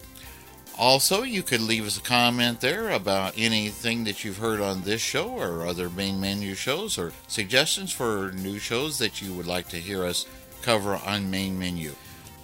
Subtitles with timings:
[0.77, 5.01] Also, you could leave us a comment there about anything that you've heard on this
[5.01, 9.69] show or other main menu shows or suggestions for new shows that you would like
[9.69, 10.25] to hear us
[10.61, 11.93] cover on main menu.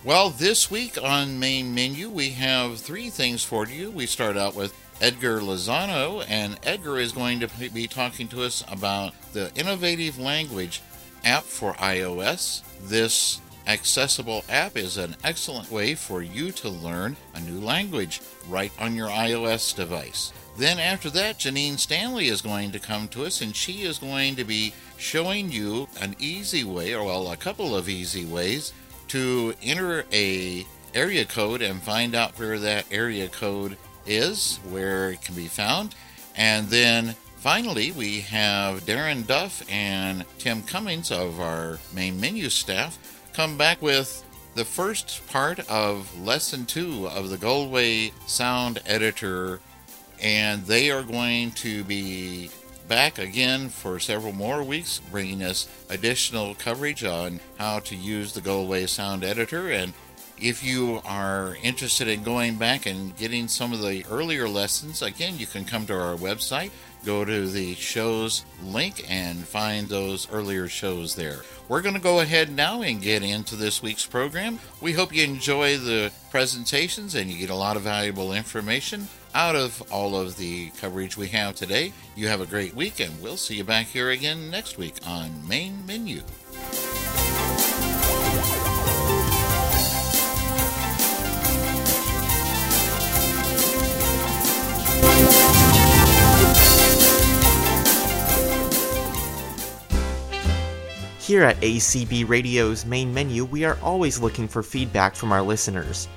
[0.03, 3.91] Well, this week on main menu, we have three things for you.
[3.91, 8.63] We start out with Edgar Lozano, and Edgar is going to be talking to us
[8.71, 10.81] about the innovative language
[11.25, 12.61] app for iOS.
[12.83, 18.71] This accessible app is an excellent way for you to learn a new language right
[18.79, 20.33] on your iOS device.
[20.57, 24.35] Then, after that, Janine Stanley is going to come to us and she is going
[24.35, 28.73] to be showing you an easy way, or well, a couple of easy ways
[29.07, 35.21] to enter a area code and find out where that area code is, where it
[35.21, 35.95] can be found.
[36.35, 43.20] And then finally, we have Darren Duff and Tim Cummings of our main menu staff
[43.33, 49.59] come back with the first part of lesson two of the GoldWave Sound Editor,
[50.22, 52.50] and they are going to be
[52.88, 58.41] back again for several more weeks, bringing us additional coverage on how to use the
[58.41, 59.72] GoldWave Sound Editor.
[59.72, 59.94] And
[60.38, 65.38] if you are interested in going back and getting some of the earlier lessons, again,
[65.38, 66.72] you can come to our website,
[67.06, 71.39] go to the shows link, and find those earlier shows there.
[71.67, 74.59] We're going to go ahead now and get into this week's program.
[74.81, 79.56] We hope you enjoy the presentations and you get a lot of valuable information out
[79.56, 81.94] of all of the coverage we have today.
[82.16, 85.47] You have a great week, and we'll see you back here again next week on
[85.47, 86.22] Main Menu.
[101.21, 106.07] Here at ACB Radio's main menu, we are always looking for feedback from our listeners.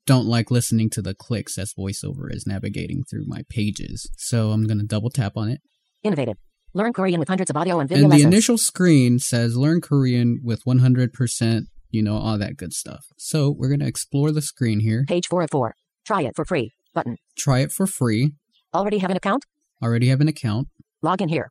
[0.07, 4.09] don't like listening to the clicks as VoiceOver is navigating through my pages.
[4.17, 5.61] So I'm going to double tap on it.
[6.03, 6.37] Innovative.
[6.75, 8.33] Learn Korean with hundreds of audio and video And the lessons.
[8.35, 13.07] initial screen says Learn Korean with 100%, you know, all that good stuff.
[13.16, 15.05] So we're going to explore the screen here.
[15.09, 15.75] Page 4 of 4.
[16.05, 16.73] Try it for free.
[16.95, 17.16] Button.
[17.37, 18.33] Try it for free.
[18.75, 19.45] Already have an account?
[19.83, 20.69] Already have an account.
[21.02, 21.50] Log in here.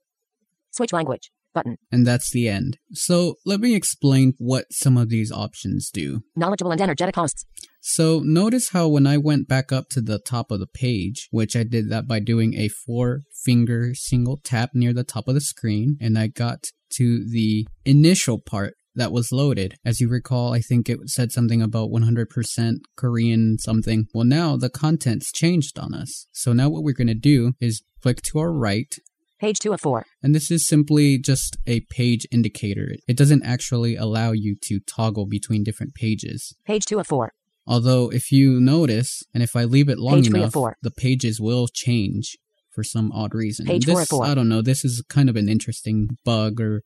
[0.72, 1.32] Switch language.
[1.54, 1.78] Button.
[1.92, 2.78] And that's the end.
[2.92, 6.22] So let me explain what some of these options do.
[6.36, 7.46] Knowledgeable and energetic hosts.
[7.82, 11.56] So notice how when I went back up to the top of the page, which
[11.56, 15.42] I did that by doing a four finger single tap near the top of the
[15.42, 16.66] screen, and I got
[16.96, 19.76] to the initial part that was loaded.
[19.86, 24.08] As you recall, I think it said something about 100% Korean something.
[24.14, 26.28] Well, now the content's changed on us.
[26.32, 28.96] So now what we're going to do is click to our right
[29.38, 30.06] Page 2 of 4.
[30.24, 32.96] And this is simply just a page indicator.
[33.06, 36.56] It doesn't actually allow you to toggle between different pages.
[36.66, 37.34] Page 2 of 4.
[37.68, 41.68] Although, if you notice, and if I leave it long Page enough, the pages will
[41.68, 42.38] change
[42.72, 43.66] for some odd reason.
[43.66, 44.26] Page this, four four.
[44.26, 44.62] I don't know.
[44.62, 46.84] This is kind of an interesting bug, or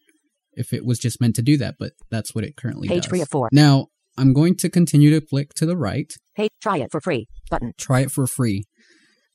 [0.60, 3.10] if it was just meant to do that, but that's what it currently Page does.
[3.10, 3.50] 3 of 4.
[3.51, 3.88] Now,
[4.18, 6.12] I'm going to continue to flick to the right.
[6.36, 7.28] Page try it for free.
[7.50, 7.74] Button.
[7.78, 8.66] Try it for free.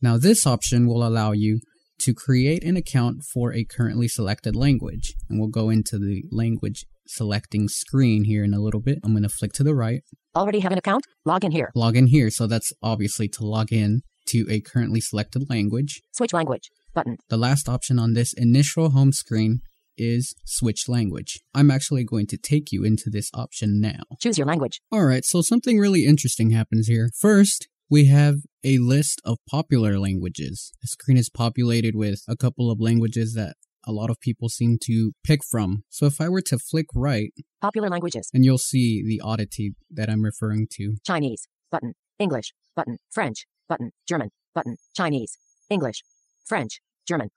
[0.03, 1.61] Now, this option will allow you
[2.01, 5.15] to create an account for a currently selected language.
[5.29, 8.99] And we'll go into the language selecting screen here in a little bit.
[9.03, 10.03] I'm going to flick to the right,
[10.37, 11.07] Already have an account?
[11.25, 11.71] Log in here.
[11.77, 12.29] log in here.
[12.29, 16.03] So that's obviously to log in to a currently selected language.
[16.13, 16.71] Switch language.
[16.93, 17.19] Button.
[17.29, 19.61] The last option on this initial home screen
[19.97, 21.41] is switch language.
[21.55, 24.01] I'm actually going to take you into this option now.
[24.21, 24.81] Choose your language.
[24.95, 27.11] Alright, so something really interesting happens here.
[27.19, 30.73] First, we have a list of popular languages.
[30.83, 34.79] The screen is populated with a couple of languages that a lot of people seem
[34.85, 35.85] to pick from.
[35.91, 38.31] So if I were to flick right, Popular languages.
[38.33, 40.95] and you'll see the oddity that I'm referring to.
[41.07, 41.47] Chinese.
[41.71, 41.93] Button.
[42.19, 42.55] English.
[42.75, 42.97] Button.
[43.11, 43.47] French.
[43.69, 43.91] Button.
[44.09, 44.31] German.
[44.55, 44.77] Button.
[44.97, 45.37] Chinese.
[45.69, 46.03] English.
[46.47, 46.81] French.
[47.07, 47.29] German.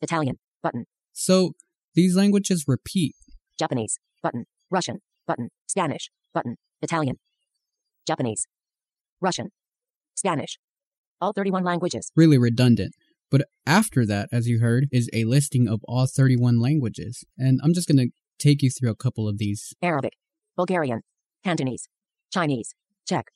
[0.00, 0.36] Italian.
[0.62, 0.84] Button.
[1.18, 1.54] So
[1.96, 3.16] these languages repeat.
[3.58, 3.98] Japanese.
[4.22, 4.44] Button.
[4.70, 5.00] Russian.
[5.26, 5.48] Button.
[5.66, 6.10] Spanish.
[6.32, 6.54] Button.
[6.80, 7.16] Italian.
[8.06, 8.46] Japanese.
[9.20, 9.48] Russian.
[10.14, 10.58] Spanish.
[11.20, 12.12] All 31 languages.
[12.14, 12.94] really redundant.
[13.32, 17.24] But after that, as you heard, is a listing of all 31 languages.
[17.36, 19.74] And I'm just going to take you through a couple of these.
[19.82, 20.12] Arabic.
[20.56, 21.00] Bulgarian.
[21.42, 21.88] Cantonese.
[22.32, 22.76] Chinese.
[23.08, 23.26] Czech.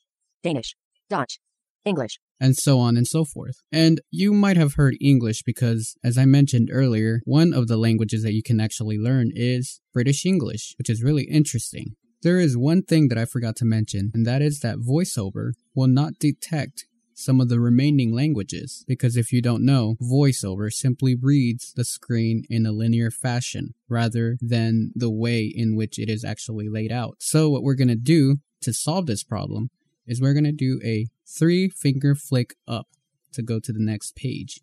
[0.41, 0.77] Danish.
[1.09, 1.37] Dutch.
[1.85, 2.19] English.
[2.39, 3.57] and so on and so forth.
[3.71, 8.23] And you might have heard English because, as I mentioned earlier, one of the languages
[8.23, 11.95] that you can actually learn is British English, which is really interesting.
[12.21, 15.87] There is one thing that I forgot to mention, and that is that VoiceOver will
[15.87, 16.85] not detect
[17.15, 22.43] some of the remaining languages because if you don't know, VoiceOver simply reads the screen
[22.49, 27.17] in a linear fashion rather than the way in which it is actually laid out.
[27.19, 29.69] So what we're going to do to solve this problem
[30.07, 32.87] is we're going to do a three finger flick up
[33.33, 34.59] to go to the next page.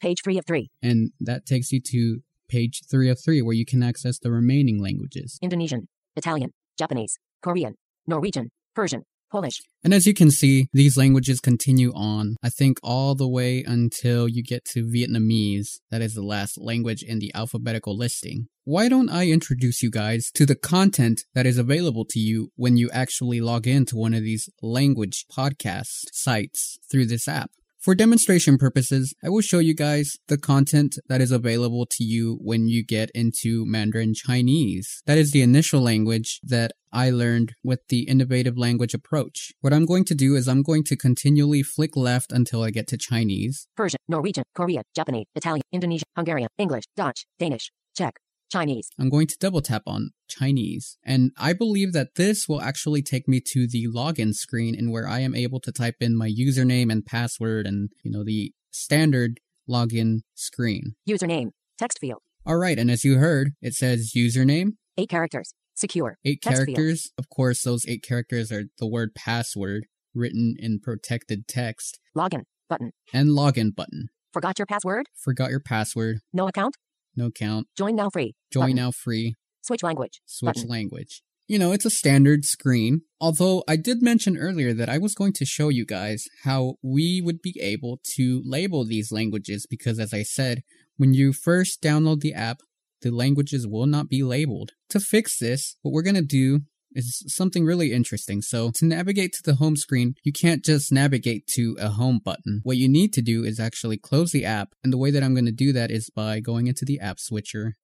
[0.00, 0.70] Page 3 of 3.
[0.82, 4.80] And that takes you to page three of three where you can access the remaining
[4.80, 5.38] languages.
[5.42, 5.88] Indonesian.
[6.14, 6.52] Italian.
[6.78, 7.18] Japanese.
[7.42, 7.74] Korean.
[8.06, 8.50] Norwegian.
[8.74, 9.02] Persian.
[9.30, 9.60] Polish.
[9.82, 14.28] And as you can see, these languages continue on, I think all the way until
[14.28, 15.80] you get to Vietnamese.
[15.90, 18.46] That is the last language in the alphabetical listing.
[18.68, 22.76] Why don't I introduce you guys to the content that is available to you when
[22.76, 27.52] you actually log into one of these language podcast sites through this app?
[27.78, 32.40] For demonstration purposes, I will show you guys the content that is available to you
[32.42, 35.00] when you get into Mandarin Chinese.
[35.06, 39.52] That is the initial language that I learned with the innovative language approach.
[39.60, 42.88] What I'm going to do is I'm going to continually flick left until I get
[42.88, 43.68] to Chinese.
[43.76, 44.00] Persian.
[44.08, 44.42] Norwegian.
[44.56, 44.82] Korean.
[44.92, 45.26] Japanese.
[45.36, 45.62] Italian.
[45.70, 46.08] Indonesian.
[46.16, 46.48] Hungarian.
[46.58, 46.86] English.
[46.96, 47.26] Dutch.
[47.38, 47.70] Danish.
[47.96, 48.14] Czech.
[48.56, 48.88] Chinese.
[48.98, 50.96] I'm going to double tap on Chinese.
[51.04, 55.06] And I believe that this will actually take me to the login screen and where
[55.08, 59.40] I am able to type in my username and password and, you know, the standard
[59.68, 60.94] login screen.
[61.08, 61.50] Username.
[61.78, 62.20] Text field.
[62.46, 65.52] All right, and as you heard, it says username, 8 characters.
[65.74, 66.16] Secure.
[66.24, 66.76] eight Text field.
[66.76, 67.10] characters.
[67.18, 69.84] Of course, those eight characters are the word password
[70.14, 72.44] written in protected text Login.
[72.70, 72.92] Button.
[73.12, 74.08] and login button.
[74.32, 75.06] Forgot your password?
[75.14, 76.76] Forgot your password, No account?
[77.16, 78.34] No count, Join now free.
[78.52, 78.76] join Button.
[78.76, 80.20] now free, Switch language.
[80.26, 80.68] switch Button.
[80.68, 81.22] language.
[81.48, 83.02] You know, it's a standard screen.
[83.20, 87.20] Although I did mention earlier that I was going to show you guys how we
[87.24, 90.62] would be able to label these languages because, as I said,
[90.96, 92.58] when you first download the app,
[93.02, 94.72] the languages will not be labeled.
[94.90, 96.60] To fix this, what we're going to do
[96.96, 98.42] is something really interesting.
[98.42, 102.60] So, to navigate to the home screen, you can't just navigate to a home button.
[102.64, 104.70] What you need to do is actually close the app.
[104.82, 107.20] And the way that I'm going to do that is by going into the app
[107.20, 107.76] switcher.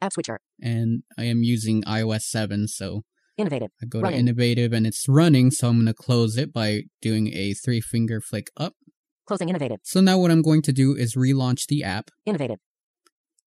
[0.00, 0.40] App switcher.
[0.60, 3.02] And I am using iOS 7, so
[3.38, 3.70] Innovative.
[3.82, 4.16] I go Running.
[4.16, 7.80] to innovative and it's running, so I'm going to close it by doing a three
[7.80, 8.74] finger flick up.
[9.26, 9.78] Closing innovative.
[9.84, 12.58] So now what I'm going to do is relaunch the app Innovative.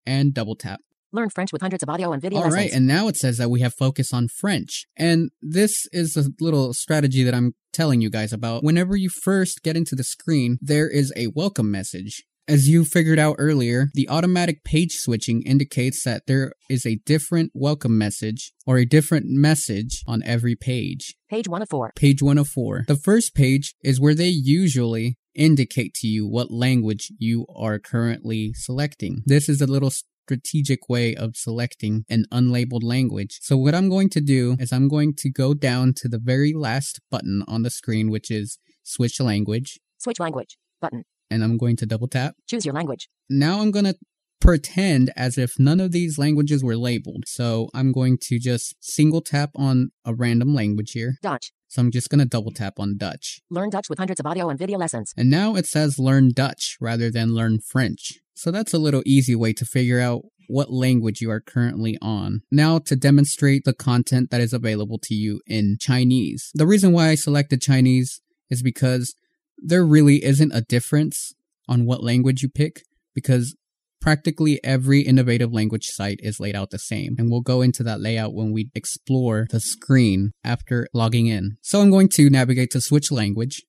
[0.05, 0.79] and double tap.
[1.15, 2.61] Learn French with hundreds of audio and video All lessons.
[2.61, 4.85] right, and now it says that we have focus on French.
[4.97, 8.65] And this is a little strategy that I'm telling you guys about.
[8.65, 12.25] Whenever you first get into the screen, there is a welcome message.
[12.49, 17.51] As you figured out earlier, the automatic page switching indicates that there is a different
[17.55, 21.15] welcome message or a different message on every page.
[21.29, 21.93] Page 1 of 4.
[21.95, 22.83] Page 104.
[22.89, 28.51] The first page is where they usually indicate to you what language you are currently
[28.53, 29.23] selecting.
[29.25, 29.91] This is a little
[30.25, 33.39] strategic way of selecting an unlabeled language.
[33.41, 36.53] So what I'm going to do is I'm going to go down to the very
[36.53, 39.79] last button on the screen, which is switch language.
[39.99, 40.57] Switch language.
[40.81, 41.03] Button.
[41.31, 42.35] and I'm going to double tap.
[42.49, 43.07] Choose your language.
[43.29, 43.95] Now I'm going to
[44.41, 47.23] pretend as if none of these languages were labeled.
[47.27, 51.15] So I'm going to just single tap on a random language here.
[51.21, 51.51] Dutch.
[51.67, 53.41] So I'm just going to double tap on Dutch.
[53.49, 55.13] Learn Dutch with hundreds of audio and video lessons.
[55.17, 58.19] And now it says learn Dutch rather than learn French.
[58.35, 62.41] So that's a little easy way to figure out what language you are currently on.
[62.51, 66.51] Now to demonstrate the content that is available to you in Chinese.
[66.53, 69.15] The reason why I selected Chinese is because
[69.57, 71.33] there really isn't a difference
[71.67, 72.83] on what language you pick
[73.15, 73.55] because
[74.01, 77.15] practically every innovative language site is laid out the same.
[77.17, 81.57] And we'll go into that layout when we explore the screen after logging in.
[81.61, 83.63] So I'm going to navigate to switch language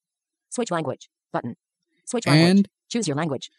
[0.51, 1.11] Switch language.
[1.33, 1.57] Button.
[2.07, 2.51] Switch language.
[2.51, 3.51] and Choose your language.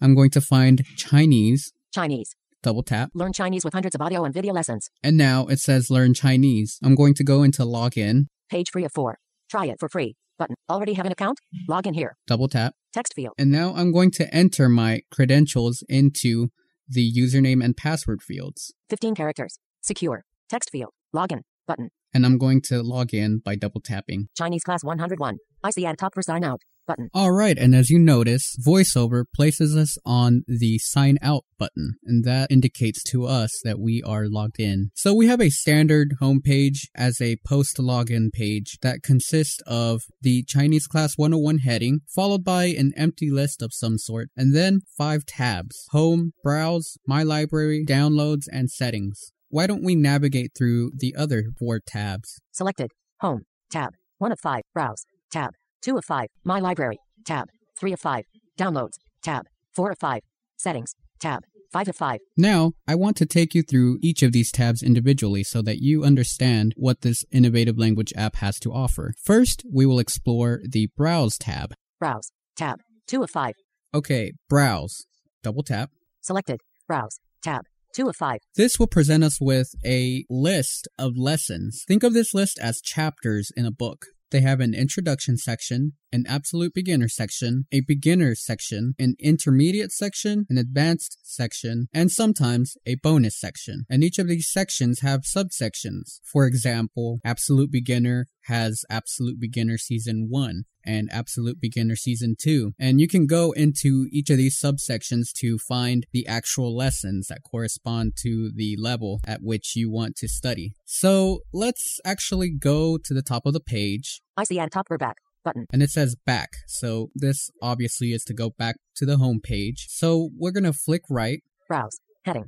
[0.00, 2.34] I'm going to find Chinese, Chinese.
[2.62, 3.10] double tap.
[3.14, 4.88] Learn Chinese with hundreds of audio and video lessons.
[5.02, 6.78] And now it says learn Chinese.
[6.82, 9.18] I'm going to go into login, Page free of four.
[9.50, 10.14] Try it for free.
[10.38, 10.56] Button.
[10.68, 11.38] Already have an account?
[11.68, 12.16] Log in here.
[12.26, 12.74] double tap.
[12.92, 13.34] Text field.
[13.38, 16.48] And now I'm going to enter my credentials into
[16.88, 18.72] the username and password fields.
[18.90, 19.58] 15 characters.
[19.82, 20.24] Secure.
[20.48, 20.90] Text field.
[21.14, 21.40] Login.
[21.66, 21.88] Button.
[22.14, 24.28] And I'm going to log in by double tapping.
[24.36, 25.38] Chinese class 101.
[25.64, 26.60] I see at top for sign out.
[26.86, 27.10] Button.
[27.14, 32.50] Alright, and as you notice, VoiceOver places us on the sign out button, and that
[32.50, 34.90] indicates to us that we are logged in.
[34.94, 40.44] So we have a standard homepage as a post login page that consists of the
[40.44, 45.26] Chinese Class 101 heading, followed by an empty list of some sort, and then five
[45.26, 49.32] tabs Home, Browse, My Library, Downloads, and Settings.
[49.48, 52.40] Why don't we navigate through the other four tabs?
[52.52, 52.90] Selected.
[53.20, 53.42] Home.
[53.70, 53.92] Tab.
[54.18, 54.62] 1 of 5.
[54.74, 55.06] Browse.
[55.30, 55.52] Tab.
[55.82, 56.28] 2 of 5.
[56.44, 56.98] My library.
[57.24, 57.48] Tab.
[57.78, 58.24] 3 of 5.
[58.58, 58.94] Downloads.
[59.22, 59.44] Tab.
[59.74, 60.20] 4 of 5.
[60.56, 60.94] Settings.
[61.20, 61.42] Tab.
[61.72, 62.20] 5 of 5.
[62.36, 66.04] Now, I want to take you through each of these tabs individually so that you
[66.04, 69.12] understand what this innovative language app has to offer.
[69.22, 71.74] First, we will explore the Browse tab.
[71.98, 72.30] Browse.
[72.56, 72.80] Tab.
[73.08, 73.54] 2 of 5.
[73.94, 75.06] Okay, Browse.
[75.42, 75.90] Double tap.
[76.20, 76.60] Selected.
[76.86, 77.18] Browse.
[77.42, 77.62] Tab.
[77.94, 78.38] 2 of 5.
[78.56, 81.84] This will present us with a list of lessons.
[81.86, 84.06] Think of this list as chapters in a book.
[84.36, 90.46] They have an introduction section, an absolute beginner section, a beginner section, an intermediate section,
[90.48, 93.84] an advanced section, and sometimes a bonus section.
[93.90, 96.20] And each of these sections have subsections.
[96.24, 103.00] For example, absolute beginner has absolute beginner season 1 and absolute beginner season 2 and
[103.00, 108.12] you can go into each of these subsections to find the actual lessons that correspond
[108.16, 113.22] to the level at which you want to study so let's actually go to the
[113.22, 115.16] top of the page I see at top for back.
[115.46, 115.64] Button.
[115.72, 119.86] and it says back so this obviously is to go back to the home page
[119.88, 121.98] so we're going to flick right Browse.
[122.24, 122.46] Heading.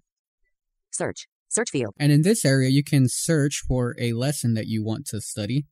[0.91, 1.27] Search.
[1.49, 1.95] Search field.
[1.99, 5.65] and in this area you can search for a lesson that you want to study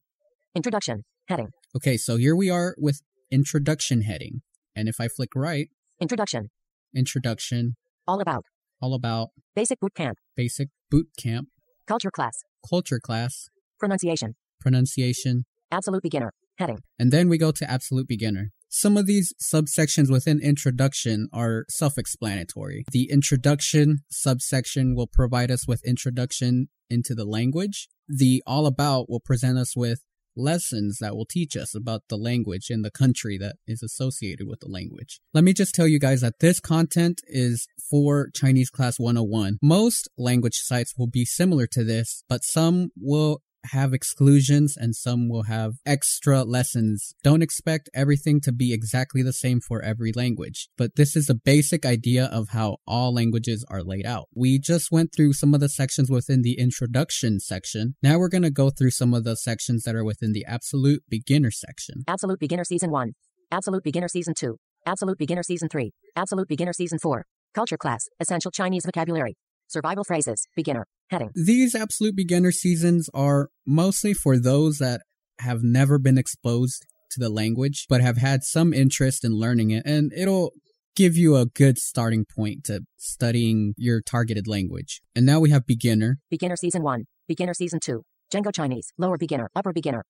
[0.55, 1.05] Introduction.
[1.29, 1.49] Heading.
[1.77, 4.43] okay so here we are with introduction heading
[4.77, 5.69] and if i flick right
[6.01, 6.49] Introduction.
[6.95, 8.45] introduction All about.
[8.81, 10.17] all about Basic boot camp.
[10.37, 11.49] basic boot camp,
[11.87, 12.37] Culture class.
[12.69, 14.37] culture class, Pronunciation.
[14.61, 16.33] pronunciation, Absolute beginner.
[16.59, 16.79] Heading.
[16.99, 18.51] and then we go to absolute beginner.
[18.69, 22.85] Some of these subsections within introduction are self-explanatory.
[22.91, 27.89] The introduction subsection will provide us with introduction into the language.
[28.09, 30.03] The all about will present us with
[30.37, 34.61] lessons that will teach us about the language and the country that is associated with
[34.61, 35.21] the language.
[35.33, 39.59] Let me just tell you guys that this content is for Chinese Class 101.
[39.63, 43.41] Most language sites will be similar to this, but some will
[43.73, 47.15] have exclusions and some will have extra lessons.
[47.23, 51.35] Don't expect everything to be exactly the same for every language, but this is a
[51.35, 54.29] basic idea of how all languages are laid out.
[54.35, 57.97] We just went through some of the sections within the introduction section.
[58.03, 61.03] Now we're going to go through some of the sections that are within the absolute
[61.09, 62.05] beginner section.
[62.09, 63.13] Absolute beginner season 1.
[63.51, 64.57] Absolute beginner season 2.
[64.87, 65.93] Absolute beginner season 3.
[66.15, 67.25] Absolute beginner season 4.
[67.55, 68.09] Culture class.
[68.21, 69.37] Essential Chinese vocabulary.
[69.69, 70.47] Survival phrases.
[70.55, 70.87] Beginner.
[71.09, 71.31] Heading.
[71.35, 75.03] These absolute beginner seasons are mostly for those that
[75.39, 79.85] have never been exposed to the language, but have had some interest in learning it,
[79.87, 80.53] and it'll
[80.97, 85.01] give you a good starting point to studying your targeted language.
[85.15, 86.19] And now we have beginner.
[86.31, 87.05] Beginner season 1.
[87.29, 88.03] Beginner season 2.
[88.33, 88.93] Django Chinese.
[88.99, 89.51] Lower beginner.
[89.55, 90.05] Upper beginner.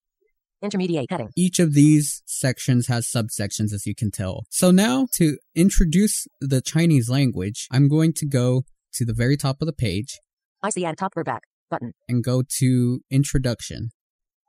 [0.63, 1.11] Intermediate.
[1.11, 1.29] Heading.
[1.37, 4.45] Each of these sections has subsections, as you can tell.
[4.49, 8.63] So now to introduce the Chinese language, I'm going to go
[8.95, 10.19] to the very top of the page
[10.67, 11.43] I see at top or back.
[11.71, 11.93] Button.
[12.09, 13.91] and go to introduction.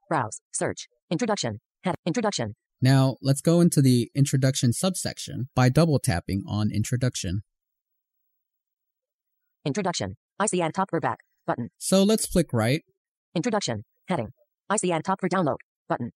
[0.09, 0.41] Browse.
[0.51, 0.87] Search.
[1.11, 1.59] Introduction.
[1.83, 1.93] Head.
[2.07, 2.55] Introduction.
[2.81, 7.41] Now, let's go into the introduction subsection by double tapping on introduction.
[9.63, 10.15] Introduction.
[10.39, 11.19] I see top or back.
[11.45, 11.69] Button.
[11.77, 12.81] So let's click right,
[13.35, 13.83] Introduction.
[14.07, 14.29] Heading.
[14.71, 15.57] I see top for download.
[15.87, 16.11] Button.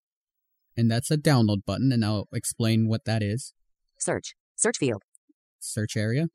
[0.75, 3.53] and that's a download button, and I'll explain what that is.
[3.99, 4.33] Search.
[4.55, 5.03] Search field.
[5.59, 6.27] Search area.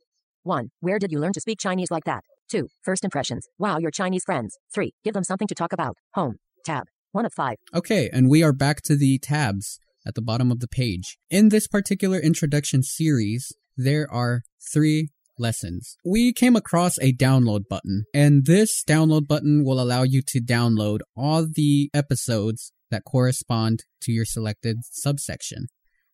[0.44, 0.70] 1.
[0.78, 2.22] Where did you learn to speak Chinese like that?
[2.50, 2.68] 2.
[2.82, 3.48] First impressions.
[3.58, 4.58] Wow, your Chinese friends.
[4.74, 4.92] 3.
[5.04, 5.96] Give them something to talk about.
[6.14, 6.36] Home.
[6.64, 6.86] Tab.
[7.12, 7.56] 1 of 5.
[7.74, 11.18] Okay, and we are back to the tabs at the bottom of the page.
[11.30, 15.96] In this particular introduction series, there are three lessons.
[16.04, 21.00] We came across a download button, and this download button will allow you to download
[21.16, 25.66] all the episodes that correspond to your selected subsection.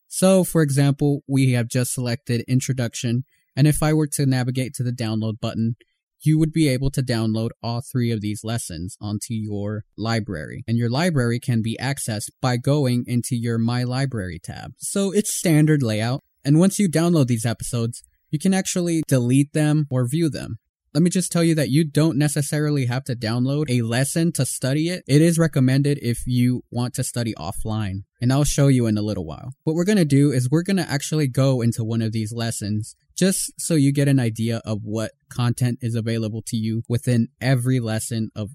[0.09, 3.25] So, for example, we have just selected introduction,
[3.57, 5.77] and if I were to navigate to the download button,
[6.23, 10.65] you would be able to download all three of these lessons onto your library.
[10.67, 14.73] And your library can be accessed by going into your My Library tab.
[14.79, 16.23] So it's standard layout.
[16.45, 20.59] And once you download these episodes, you can actually delete them or view them.
[20.95, 24.45] Let me just tell you that you don't necessarily have to download a lesson to
[24.45, 25.03] study it.
[25.09, 28.03] It is recommended if you want to study offline.
[28.21, 29.55] And I'll show you in a little while.
[29.65, 32.31] What we're going to do is we're going to actually go into one of these
[32.31, 37.29] lessons just so you get an idea of what content is available to you within
[37.41, 38.51] every lesson of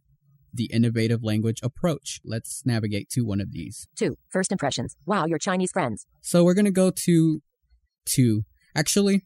[0.54, 2.19] the innovative language approach.
[2.23, 3.88] Let's navigate to one of these.
[3.97, 4.15] 2.
[4.30, 4.95] First impressions.
[5.08, 6.06] Wow, your Chinese friends.
[6.21, 7.41] So we're going to go to
[8.06, 8.43] two.
[8.76, 9.26] Actually,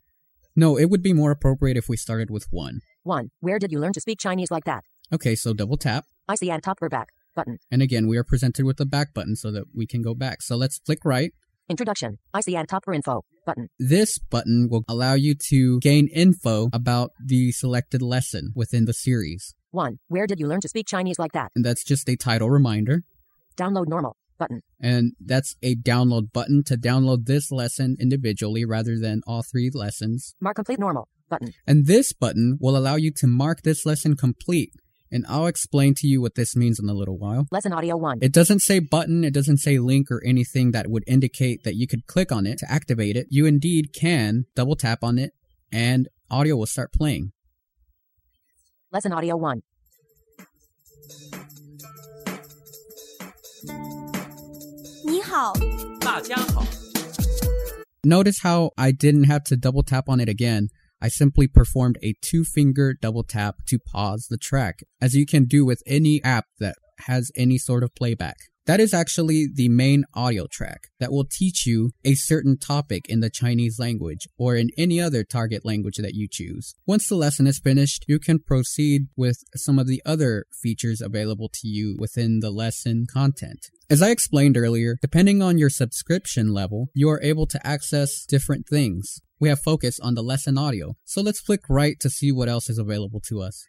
[0.56, 2.80] no, it would be more appropriate if we started with one.
[3.04, 3.32] 1.
[3.40, 4.84] Where did you learn to speak Chinese like that?
[5.12, 6.06] Okay, so double tap.
[6.28, 7.10] I see at top or back.
[7.36, 7.58] Button.
[7.72, 10.42] And again, we are presented with the back button so that we can go back.
[10.42, 11.34] So let's click right.
[11.70, 12.20] Introduction.
[12.34, 13.22] I see at top or info.
[13.46, 13.70] Button.
[13.80, 19.56] This button will allow you to gain info about the selected lesson within the series.
[19.72, 20.00] 1.
[20.08, 21.52] Where did you learn to speak Chinese like that?
[21.56, 23.02] And that's just a title reminder.
[23.58, 24.16] Download normal.
[24.38, 24.62] Button.
[24.80, 30.36] And that's a download button to download this lesson individually rather than all three lessons.
[30.42, 31.54] Mark complete normal button.
[31.66, 34.74] And this button will allow you to mark this lesson complete.
[35.14, 37.48] And I'll explain to you what this means in a little while.
[37.52, 38.20] Lesson audio one.
[38.22, 41.88] It doesn't say button, it doesn't say link or anything that would indicate that you
[41.88, 43.28] could click on it to activate it.
[43.30, 45.32] You indeed can double tap on it
[45.72, 47.32] and audio will start playing.
[48.92, 49.64] Lesson audio one.
[58.04, 60.70] Notice how I didn't have to double tap on it again.
[61.02, 65.46] I simply performed a two finger double tap to pause the track, as you can
[65.46, 66.76] do with any app that
[67.08, 68.38] has any sort of playback.
[68.68, 73.20] That is actually the main audio track that will teach you a certain topic in
[73.20, 76.76] the Chinese language or in any other target language that you choose.
[76.86, 81.50] Once the lesson is finished, you can proceed with some of the other features available
[81.52, 83.66] to you within the lesson content.
[83.90, 88.68] As I explained earlier, depending on your subscription level, you are able to access different
[88.70, 89.22] things.
[89.42, 92.70] We have focus on the lesson audio, so let's flick right to see what else
[92.70, 93.66] is available to us.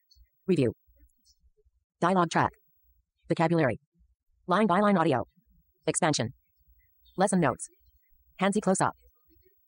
[0.47, 0.75] Review.
[1.99, 2.53] Dialogue track.
[3.27, 3.81] Vocabulary.
[4.47, 5.25] Line by line audio.
[5.87, 6.35] Expansion.
[7.17, 7.71] Lesson notes.
[8.39, 8.97] Hanzi close up.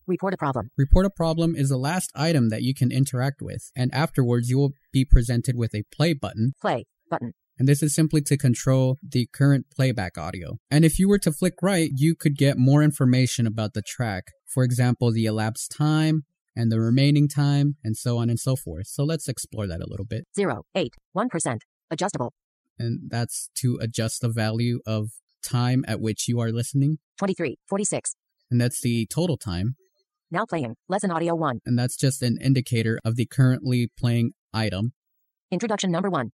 [0.07, 0.71] Report a problem.
[0.77, 4.59] Report a problem is the last item that you can interact with, and afterwards you
[4.59, 6.85] will be presented with a play button, Play.
[7.11, 7.33] Button.
[7.59, 10.59] And this is simply to control the current playback audio.
[10.71, 14.25] And if you were to flick right, you could get more information about the track.
[14.47, 16.25] For example, the elapsed time
[16.57, 18.87] and the remaining time, and so on and so forth.
[18.87, 20.25] So let's explore that a little bit.
[20.37, 20.63] 0.
[20.75, 20.93] 8.
[21.17, 21.59] 1%.
[21.91, 22.33] Adjustable.
[22.79, 25.11] And that's to adjust the value of
[25.45, 26.99] time at which you are listening.
[27.19, 27.57] 23.
[27.69, 28.15] 46.
[28.51, 29.77] And that's the total time.
[30.31, 30.77] Now playing.
[30.89, 31.61] Lesson audio 1.
[31.67, 34.93] And that's just an indicator of the currently playing item.
[35.51, 36.31] Introduction number 1.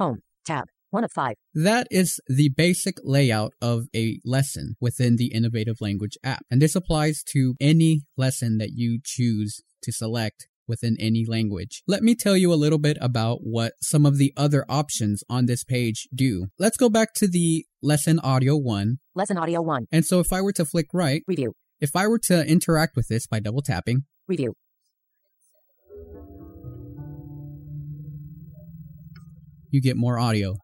[0.00, 0.22] Home.
[0.46, 0.64] Tab.
[0.92, 1.34] 1 of 5.
[1.54, 6.42] That is the basic layout of a lesson within the Innovative Language app.
[6.50, 11.82] And this applies to any lesson that you choose to select within any language.
[11.86, 15.44] Let me tell you a little bit about what some of the other options on
[15.44, 16.46] this page do.
[16.58, 19.00] Let's go back to the lesson audio one.
[19.14, 19.86] Lesson audio 1.
[19.92, 21.52] And so if I were to flick right, Review.
[21.78, 24.54] if I were to interact with this by double tapping, Review.
[29.70, 30.56] You get more audio.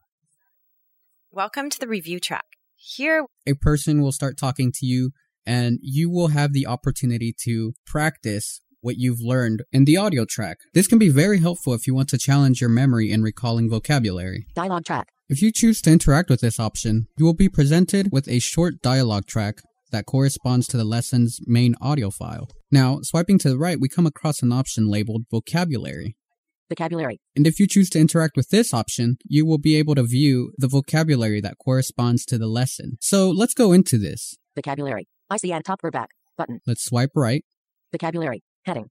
[1.31, 2.45] welcome to the review track.
[2.75, 5.11] Here, a person will start talking to you
[5.47, 10.59] and you will have the opportunity to practice what you've learned in the audio track.
[10.75, 14.47] This can be very helpful if you want to challenge your memory in recalling vocabulary.
[14.55, 15.09] Dialogue track.
[15.29, 18.81] If you choose to interact with this option, you will be presented with a short
[18.81, 19.57] dialogue track
[19.91, 22.49] that corresponds to the lesson's main audio file.
[22.71, 26.17] Now, swiping to the right, we come across an option labeled vocabulary
[26.69, 27.21] vocabulary.
[27.35, 30.53] And if you choose to interact with this option, you will be able to view
[30.59, 32.99] the vocabulary that corresponds to the lesson.
[33.01, 34.37] So let's go into this.
[34.55, 35.09] Vocabulary.
[35.31, 36.61] I see at top or back button.
[36.67, 37.45] Let's swipe right.
[37.93, 38.43] Vocabulary.
[38.65, 38.91] Heading.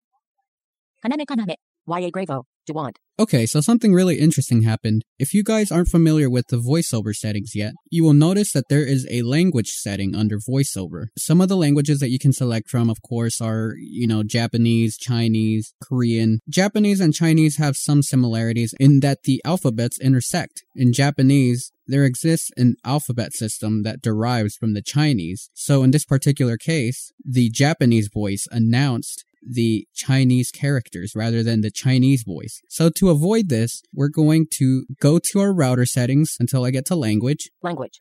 [1.03, 1.55] Kaname kaname.
[1.87, 2.43] Ya Gravo.
[2.69, 2.95] Duwant.
[3.17, 5.05] Okay, so something really interesting happened.
[5.17, 8.85] If you guys aren't familiar with the voiceover settings yet, you will notice that there
[8.85, 11.05] is a language setting under voiceover.
[11.17, 14.97] Some of the languages that you can select from, of course, are, you know, Japanese,
[14.97, 16.39] Chinese, Korean.
[16.49, 20.65] Japanese and Chinese have some similarities in that the alphabets intersect.
[20.75, 25.49] In Japanese, there exists an alphabet system that derives from the Chinese.
[25.53, 31.70] So in this particular case, the Japanese voice announced the Chinese characters rather than the
[31.70, 32.60] Chinese voice.
[32.68, 36.84] So to avoid this, we're going to go to our router settings until I get
[36.86, 38.00] to language, Language.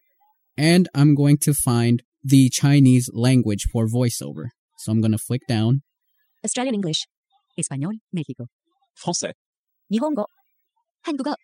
[0.58, 4.50] and I'm going to find the Chinese language for voiceover.
[4.80, 5.82] So I'm going to flick down.
[6.44, 7.06] Australian English.
[7.58, 8.48] Español, México.
[8.98, 9.34] français,
[9.90, 10.26] 日本语.
[11.06, 11.36] 한국어.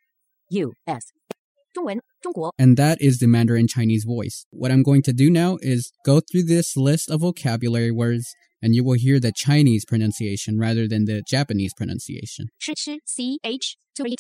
[0.52, 1.12] US.
[1.74, 2.54] 中文,中国.
[2.58, 4.46] and that is the Mandarin Chinese voice.
[4.52, 8.74] What I'm going to do now is go through this list of vocabulary words and
[8.74, 12.48] you will hear the Chinese pronunciation rather than the Japanese pronunciation.
[12.60, 14.20] 是吃 C H to eat.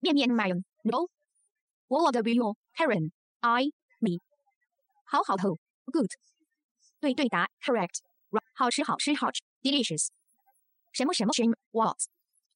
[0.00, 0.48] 面面买
[0.84, 1.08] no.
[1.88, 3.64] 我我的 will Karen I
[3.98, 4.18] me.
[5.04, 5.56] 好好头
[5.92, 6.08] good.
[7.00, 7.98] 对对答 correct.
[8.54, 10.08] 好吃好吃好吃 delicious.
[10.92, 11.96] 什么什么什么 what.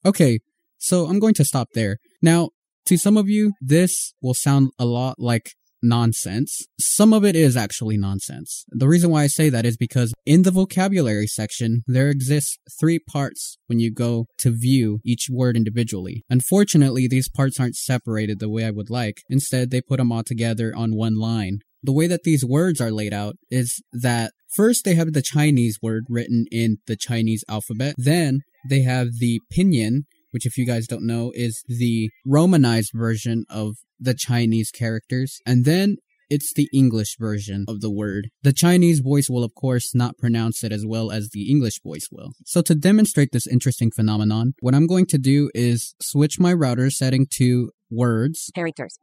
[0.05, 0.41] Okay,
[0.79, 1.99] so I'm going to stop there.
[2.21, 2.51] Now,
[2.88, 6.66] to some of you, this will sound a lot like nonsense.
[6.80, 8.66] Some of it is actually nonsense.
[8.70, 13.00] The reason why I say that is because in the vocabulary section, there exists three
[13.00, 16.24] parts when you go to view each word individually.
[16.30, 19.22] Unfortunately, these parts aren't separated the way I would like.
[19.30, 21.60] Instead, they put them all together on one line.
[21.84, 25.78] The way that these words are laid out is that first they have the Chinese
[25.82, 27.96] word written in the Chinese alphabet.
[27.98, 30.06] Then they have the pinyin,
[30.38, 35.40] which if you guys don't know is the romanized version of the Chinese characters.
[35.48, 35.96] And then
[36.30, 38.30] it's the English version of the word.
[38.44, 42.08] The Chinese voice will of course not pronounce it as well as the English voice
[42.12, 42.34] will.
[42.46, 46.92] So to demonstrate this interesting phenomenon, what I'm going to do is switch my rotor
[46.92, 48.52] setting to words.
[48.54, 49.00] Characters.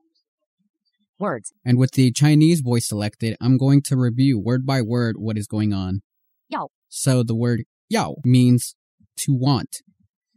[1.18, 1.52] Words.
[1.64, 5.48] And with the Chinese voice selected, I'm going to review word by word what is
[5.48, 6.02] going on.
[6.48, 6.68] Yao.
[6.88, 8.76] So the word yao means
[9.16, 9.78] to want.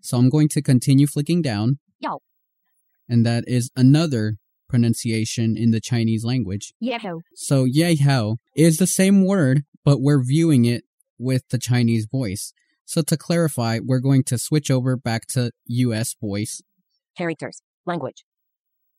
[0.01, 1.79] So I'm going to continue flicking down.
[1.99, 2.19] Yao.
[3.09, 4.35] And that is another
[4.69, 6.73] pronunciation in the Chinese language.
[6.83, 7.21] Yeho.
[7.35, 10.83] So yei hao is the same word, but we're viewing it
[11.17, 12.53] with the Chinese voice.
[12.85, 16.61] So to clarify, we're going to switch over back to US voice
[17.17, 17.61] Characters.
[17.85, 18.23] Language.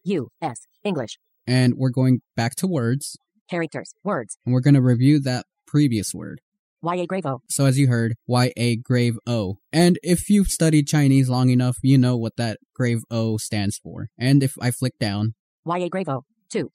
[0.05, 0.61] U.S.
[0.85, 1.19] English.
[1.47, 3.17] and we're going back to words
[3.51, 3.93] Characters.
[4.03, 4.37] Words.
[4.45, 6.41] and we're going to review that previous word.
[6.81, 7.07] Y.A.
[7.07, 7.41] Gravo.
[7.49, 9.57] So as you heard, Y-A grave O.
[9.73, 14.09] And if you've studied Chinese long enough, you know what that grave O stands for.
[14.19, 15.91] And if I flick down, Y.A.
[15.91, 16.23] Gravo.
[16.51, 16.71] Two.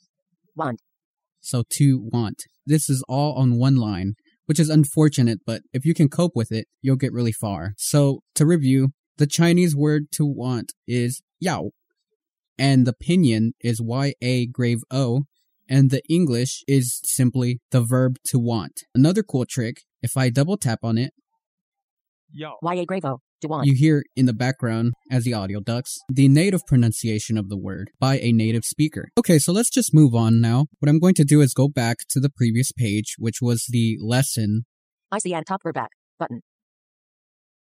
[0.56, 0.82] Want.
[1.42, 2.44] so to want.
[2.66, 4.13] This is all on one line,
[4.46, 7.74] which is unfortunate, but if you can cope with it, you'll get really far.
[7.78, 11.72] So to review, the Chinese word to want is yao,
[12.58, 15.24] and the pinyin is Y-A grave O,
[15.68, 18.82] and the English is simply the verb to want.
[18.94, 21.13] Another cool trick, if I double tap on it,
[22.32, 22.86] Yao, Y.A.
[22.86, 23.20] Gravo.
[23.42, 23.68] To want.
[23.68, 27.92] you hear in the background, as the audio ducks, the native pronunciation of the word
[28.00, 29.10] by a native speaker.
[29.20, 30.68] Okay, so let's just move on now.
[30.80, 33.98] What I'm going to do is go back to the previous page, which was the
[34.00, 34.66] lesson,
[35.12, 35.89] I see add top verb back.
[36.18, 36.42] Button.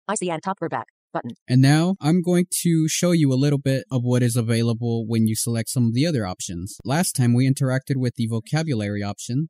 [0.07, 0.87] I see add top verb back.
[1.13, 1.31] Button.
[1.47, 5.25] and now I'm going to show you a little bit of what is available when
[5.25, 6.77] you select some of the other options.
[6.83, 9.47] Last time we interacted with the vocabulary option,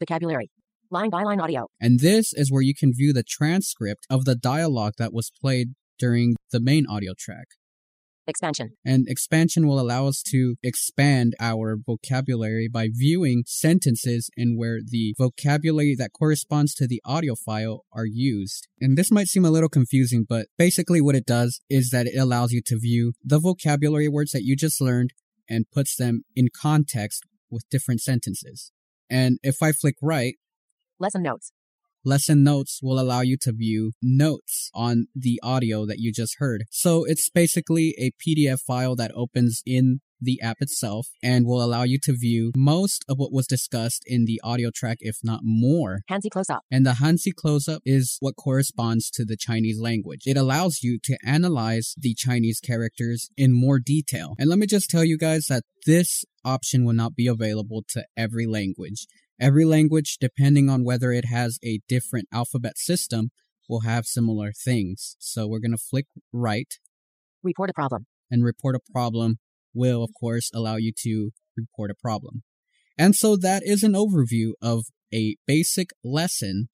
[0.00, 0.50] Vocabulary.
[0.90, 1.66] Line by line audio.
[1.80, 5.74] and this is where you can view the transcript of the dialogue that was played
[5.98, 7.46] during the main audio track.
[8.28, 8.70] Expansion.
[8.84, 15.14] And expansion will allow us to expand our vocabulary by viewing sentences in where the
[15.16, 18.66] vocabulary that corresponds to the audio file are used.
[18.80, 22.18] And this might seem a little confusing, but basically what it does is that it
[22.18, 25.12] allows you to view the vocabulary words that you just learned
[25.48, 28.72] and puts them in context with different sentences.
[29.08, 30.34] And if I flick right,
[30.98, 31.52] Lesson notes.
[32.04, 36.64] Lesson notes will allow you to view notes on the audio that you just heard.
[36.70, 41.82] So it's basically a PDF file that opens in the app itself and will allow
[41.82, 46.00] you to view most of what was discussed in the audio track, if not more.
[46.08, 46.62] Hanzi close up.
[46.70, 50.22] And the Hanzi close-up is what corresponds to the Chinese language.
[50.24, 54.34] It allows you to analyze the Chinese characters in more detail.
[54.38, 58.04] And let me just tell you guys that this option will not be available to
[58.16, 59.06] every language.
[59.40, 63.30] Every language, depending on whether it has a different alphabet system,
[63.68, 65.16] will have similar things.
[65.18, 66.72] So we're going to flick right
[67.42, 68.06] Report a problem.
[68.30, 69.38] and report a problem
[69.74, 72.42] will, of course, allow you to report a problem.
[72.98, 76.68] And so that is an overview of a basic lesson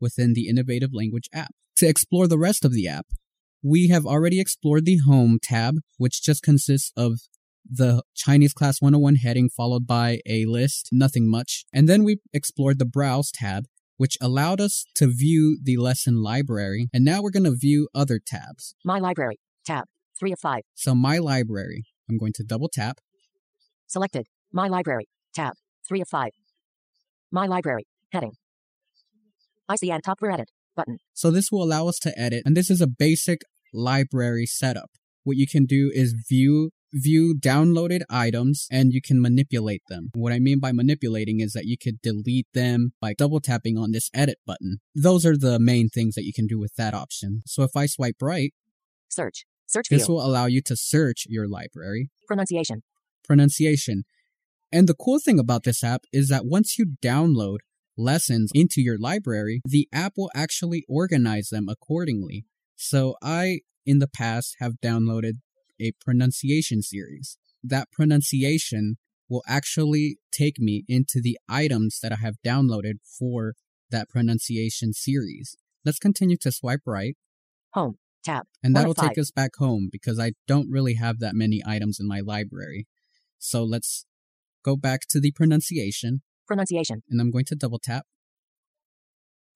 [0.00, 1.52] within the Innovative Language app.
[1.76, 3.06] To explore the rest of the app,
[3.62, 7.20] we have already explored the Home tab, which just consists of
[7.68, 11.64] the Chinese Class 101 heading followed by a list, nothing much.
[11.72, 13.64] And then we explored the Browse tab,
[13.96, 16.88] which allowed us to view the lesson library.
[16.92, 18.74] And now we're going to view other tabs.
[18.84, 19.38] My library.
[19.64, 19.84] Tab.
[20.18, 20.62] 3 of 5.
[20.74, 22.98] So, My Library, I'm going to double tap.
[23.86, 24.26] Selected.
[24.52, 25.08] My library.
[25.34, 25.54] Tab.
[25.88, 26.30] 3 of 5.
[27.30, 27.86] My library.
[28.12, 28.32] Heading.
[29.68, 30.48] I see add top for edit.
[30.76, 30.98] Button.
[31.14, 33.40] So this will allow us to edit, and this is a basic
[33.72, 34.90] library setup.
[35.24, 40.10] What you can do is view view downloaded items and you can manipulate them.
[40.14, 43.92] What I mean by manipulating is that you could delete them by double tapping on
[43.92, 44.78] this edit button.
[44.94, 47.42] Those are the main things that you can do with that option.
[47.46, 48.52] So if I swipe right,
[49.08, 49.44] Search.
[49.66, 50.16] Search this field.
[50.16, 52.82] will allow you to search your library Pronunciation.
[53.24, 54.04] pronunciation.
[54.72, 57.58] And the cool thing about this app is that once you download
[57.96, 62.44] lessons into your library, the app will actually organize them accordingly.
[62.76, 65.34] So I, in the past, have downloaded
[65.80, 67.38] a pronunciation series.
[67.62, 68.96] That pronunciation
[69.28, 73.54] will actually take me into the items that I have downloaded for
[73.90, 75.56] that pronunciation series.
[75.84, 77.16] Let's continue to swipe right,
[77.74, 77.96] Home.
[78.24, 78.44] Tab.
[78.62, 82.08] and that'll take us back home because I don't really have that many items in
[82.08, 82.86] my library.
[83.38, 84.04] So let's
[84.64, 87.02] go back to the pronunciation, Pronunciation.
[87.08, 88.04] and I'm going to double tap,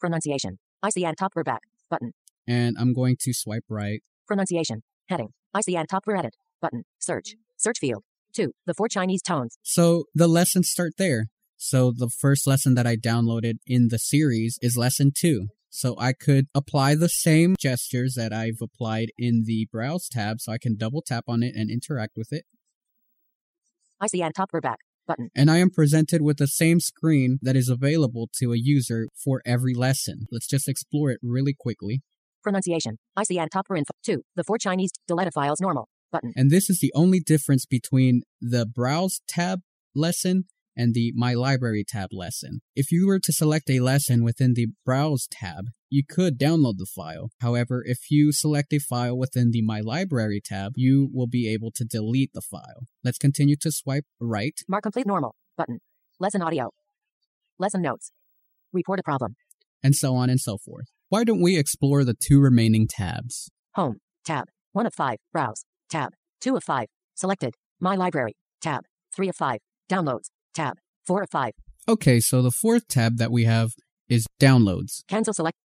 [0.01, 0.59] Pronunciation.
[0.83, 1.61] I see add top for back.
[1.91, 2.13] Button.
[2.47, 4.03] and I'm going to swipe right.
[4.27, 4.83] Pronunciation.
[5.09, 5.31] Heading.
[5.53, 6.37] I see add top for edit.
[6.61, 6.85] Button.
[6.99, 7.35] Search.
[7.57, 8.05] Search field.
[8.35, 8.53] 2.
[8.67, 9.59] The four Chinese tones.
[9.63, 11.27] So the lessons start there.
[11.57, 15.49] So the first lesson that I downloaded in the series is lesson two.
[15.69, 20.41] So I could apply the same gestures that I've applied in the browse tab.
[20.41, 22.45] So I can double tap on it and interact with it.
[24.01, 24.79] I see add top for back.
[25.07, 25.29] Button.
[25.35, 29.43] And I am presented with the same screen that is available to a user for
[29.45, 30.27] every lesson.
[30.31, 32.01] Let's just explore it really quickly.
[32.43, 32.99] Pronunciation.
[33.17, 33.93] I see add top for info.
[34.05, 34.23] 2.
[34.37, 35.89] The four Chinese delete files normal.
[36.13, 36.33] Button.
[36.35, 39.61] And this is the only difference between the Browse tab
[39.95, 40.45] lesson
[40.77, 42.61] and the My Library tab lesson.
[42.75, 46.87] If you were to select a lesson within the Browse tab, you could download the
[46.87, 47.31] file.
[47.41, 51.71] However, if you select a file within the My Library tab, you will be able
[51.73, 52.87] to delete the file.
[53.05, 54.59] Let's continue to swipe right.
[54.69, 55.35] Mark complete normal.
[55.57, 55.81] Button.
[56.19, 56.71] Lesson audio.
[57.59, 58.11] Lesson notes.
[58.73, 59.37] Report a problem.
[59.83, 60.87] and so on and so forth.
[61.11, 63.51] Why don't we explore the two remaining tabs?
[63.75, 63.97] Home.
[64.25, 64.45] Tab.
[64.75, 65.17] 1 of 5.
[65.33, 65.65] Browse.
[65.91, 66.13] Tab.
[66.41, 66.87] 2 of 5.
[67.17, 67.55] Selected.
[67.81, 68.37] My library.
[68.63, 68.85] Tab.
[69.17, 69.59] 3 of 5.
[69.91, 70.31] Downloads.
[70.55, 70.77] Tab.
[71.09, 71.51] 4 of 5.
[71.89, 73.71] Okay, so the fourth tab that we have
[74.09, 75.03] is downloads.
[75.09, 75.57] Cancel select.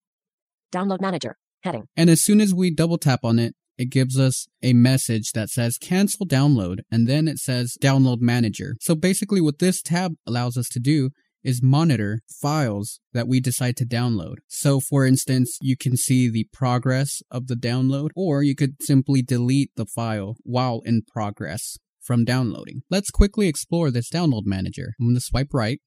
[0.74, 1.36] Download manager.
[1.62, 1.84] Heading.
[1.96, 5.50] And as soon as we double tap on it, it gives us a message that
[5.50, 8.78] says cancel download and then it says download manager.
[8.82, 11.12] So basically what this tab allows us to do
[11.46, 14.36] is monitor files that we decide to download.
[14.48, 19.22] So for instance, you can see the progress of the download or you could simply
[19.22, 22.82] delete the file while in progress from downloading.
[22.90, 24.94] Let's quickly explore this download manager.
[25.00, 25.80] I'm going to swipe right.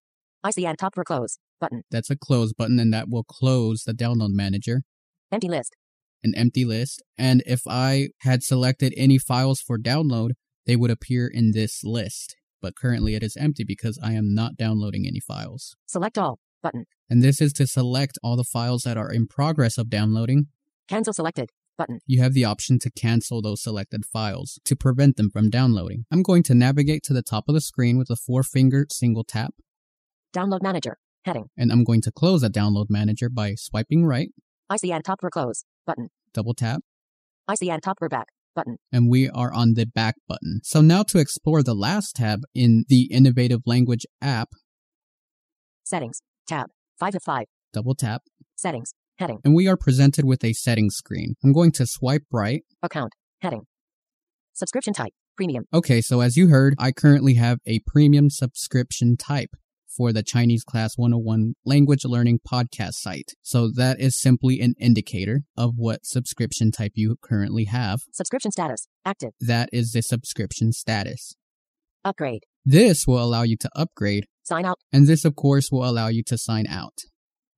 [0.45, 1.39] I see add top for close.
[1.61, 1.83] Button.
[1.91, 4.83] That's a close button and that will close the download manager.
[5.33, 5.75] Empty list.
[6.23, 7.03] an empty list.
[7.19, 10.31] And if I had selected any files for download,
[10.67, 12.37] they would appear in this list.
[12.61, 15.77] But currently it is empty because I am not downloading any files.
[15.87, 16.39] Select all.
[16.63, 16.87] Button.
[17.09, 20.47] And this is to select all the files that are in progress of downloading.
[20.89, 21.51] Cancel selected.
[21.77, 22.01] Button.
[22.07, 26.07] You have the option to cancel those selected files to prevent them from downloading.
[26.11, 29.23] I'm going to navigate to the top of the screen with a four finger single
[29.23, 29.55] tap,
[30.35, 30.99] Download manager.
[31.25, 31.51] Heading.
[31.57, 34.31] and I'm going to close the download manager by swiping right,
[34.69, 35.65] I see add top for close.
[35.87, 36.09] Button.
[36.35, 36.81] double tap,
[37.47, 38.29] I see add top for back.
[38.55, 38.77] Button.
[38.93, 40.61] and we are on the back button.
[40.65, 44.49] So now to explore the last tab in the Innovative Language app,
[45.85, 46.21] Settings.
[46.47, 46.67] Tab.
[46.99, 47.45] 5 of 5.
[47.73, 48.23] double tap,
[48.57, 48.93] Settings.
[49.19, 49.39] Heading.
[49.45, 51.35] and we are presented with a settings screen.
[51.43, 52.63] I'm going to swipe right.
[52.83, 53.13] Account.
[53.41, 53.63] Heading.
[54.53, 55.13] Subscription type.
[55.37, 55.65] Premium.
[55.73, 59.51] Okay, so as you heard, I currently have a premium subscription type
[59.99, 63.33] for the Chinese Class 101 language learning podcast site.
[63.43, 68.01] So that is simply an indicator of what subscription type you currently have.
[68.13, 68.87] Subscription status.
[69.05, 69.33] Active.
[69.41, 71.35] That is the subscription status.
[72.05, 72.45] Upgrade.
[72.65, 74.79] This will allow you to upgrade, Sign out.
[74.93, 76.99] and this, of course, will allow you to sign out.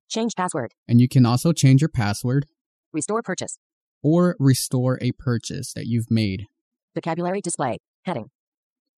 [0.09, 0.71] Change password.
[0.87, 2.45] And you can also change your password
[2.91, 3.59] Restore purchase.
[4.01, 6.47] or restore a purchase that you've made.
[6.95, 7.77] Vocabulary display.
[8.05, 8.29] Heading.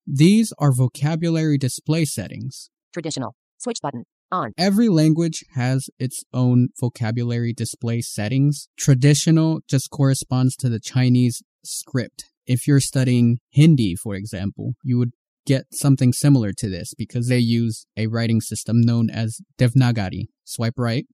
[0.07, 2.69] These are vocabulary display settings.
[2.93, 3.35] Traditional.
[3.57, 4.03] Switch button.
[4.31, 4.51] On.
[4.57, 8.67] Every language has its own vocabulary display settings.
[8.77, 12.25] Traditional just corresponds to the Chinese script.
[12.45, 15.11] If you're studying Hindi, for example, you would
[15.45, 20.25] get something similar to this because they use a writing system known as Devanagari.
[20.45, 21.05] Swipe right,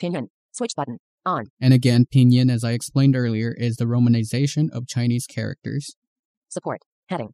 [0.00, 0.28] Pinyin.
[0.52, 0.98] Switch button.
[1.24, 1.44] On.
[1.60, 5.94] And again, pinyin, as I explained earlier, is the romanization of Chinese characters.
[6.48, 6.80] Support.
[7.08, 7.30] Heading.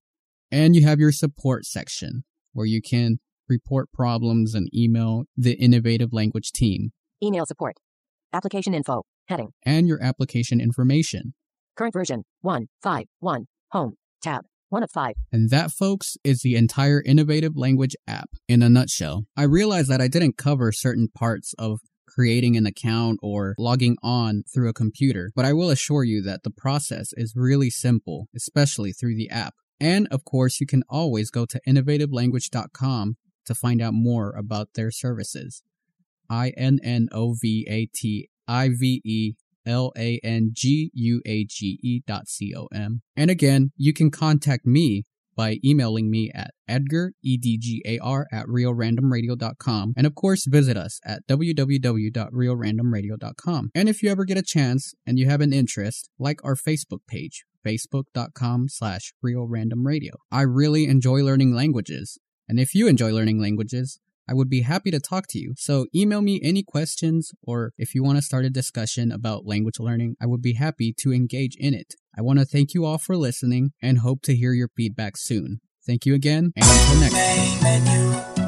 [0.51, 3.19] And you have your support section where you can
[3.49, 6.91] report problems and email the innovative language team
[7.23, 7.77] Email support.
[8.33, 9.03] Application info.
[9.29, 9.51] Heading.
[9.67, 11.35] and your application information.
[11.77, 12.25] Current version.
[12.43, 12.67] 1.
[12.83, 13.05] 5.
[13.21, 13.47] 1.
[13.73, 13.95] Home.
[14.23, 14.43] Tab.
[14.71, 15.15] 1 of 5.
[15.33, 19.25] And that, folks, is the entire innovative language app in a nutshell.
[19.37, 24.43] I realize that I didn't cover certain parts of creating an account or logging on
[24.53, 28.93] through a computer, but I will assure you that the process is really simple, especially
[28.93, 29.55] through the app.
[29.81, 33.17] And of course, you can always go to innovativelanguage.com
[33.49, 35.63] to find out more about their services.
[36.31, 39.35] I N N O V A T I V E
[39.67, 43.03] L A N G U A G E dot C O M.
[43.17, 45.05] And again, you can contact me
[45.39, 49.95] by emailing me at edgar, E-D-G-A-R, at realrandomradio.com.
[49.97, 53.71] And of course, visit us at www.realrandomradio.com.
[53.73, 57.07] And if you ever get a chance and you have an interest, like our Facebook
[57.07, 60.15] page, facebook.com slash realrandomradio.
[60.33, 62.19] I really enjoy learning languages.
[62.49, 65.53] And if you enjoy learning languages, I would be happy to talk to you.
[65.59, 69.79] So email me any questions or if you want to start a discussion about language
[69.79, 71.95] learning, I would be happy to engage in it.
[72.17, 75.61] I want to thank you all for listening and hope to hear your feedback soon.
[75.87, 78.39] Thank you again and until next time.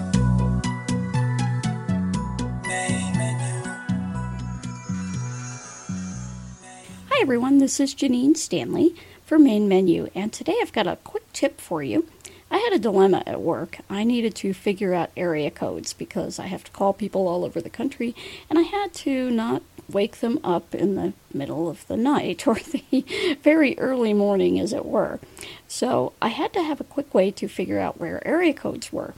[7.08, 8.94] Hi everyone, this is Janine Stanley
[9.26, 12.08] for Main Menu, and today I've got a quick tip for you.
[12.50, 13.78] I had a dilemma at work.
[13.88, 17.60] I needed to figure out area codes because I have to call people all over
[17.60, 18.14] the country,
[18.48, 22.56] and I had to not wake them up in the middle of the night or
[22.56, 25.20] the very early morning, as it were.
[25.68, 29.14] So I had to have a quick way to figure out where area codes were.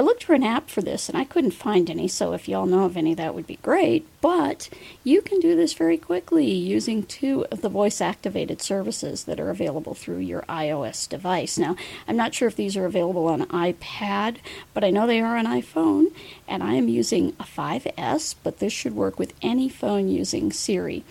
[0.00, 2.64] I looked for an app for this and I couldn't find any, so if y'all
[2.64, 4.08] know of any, that would be great.
[4.22, 4.70] But
[5.04, 9.50] you can do this very quickly using two of the voice activated services that are
[9.50, 11.58] available through your iOS device.
[11.58, 11.76] Now,
[12.08, 14.38] I'm not sure if these are available on iPad,
[14.72, 16.06] but I know they are on iPhone,
[16.48, 21.04] and I am using a 5S, but this should work with any phone using Siri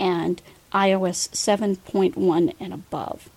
[0.00, 0.40] and
[0.72, 3.28] iOS 7.1 and above.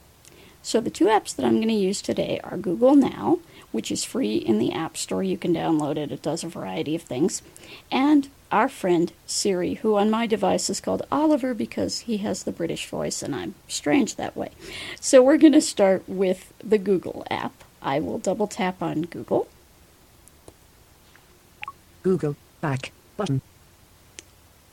[0.62, 3.40] So the two apps that I'm going to use today are Google Now,
[3.72, 5.24] which is free in the App Store.
[5.24, 6.12] You can download it.
[6.12, 7.42] It does a variety of things.
[7.92, 12.52] And our friend Siri, who on my device is called Oliver because he has the
[12.52, 14.52] British voice and I'm strange that way.
[15.00, 17.64] So we're going to start with the Google app.
[17.82, 19.48] I will double tap on Google.
[22.04, 22.36] Google.
[22.62, 22.92] Back.
[23.18, 23.42] Button.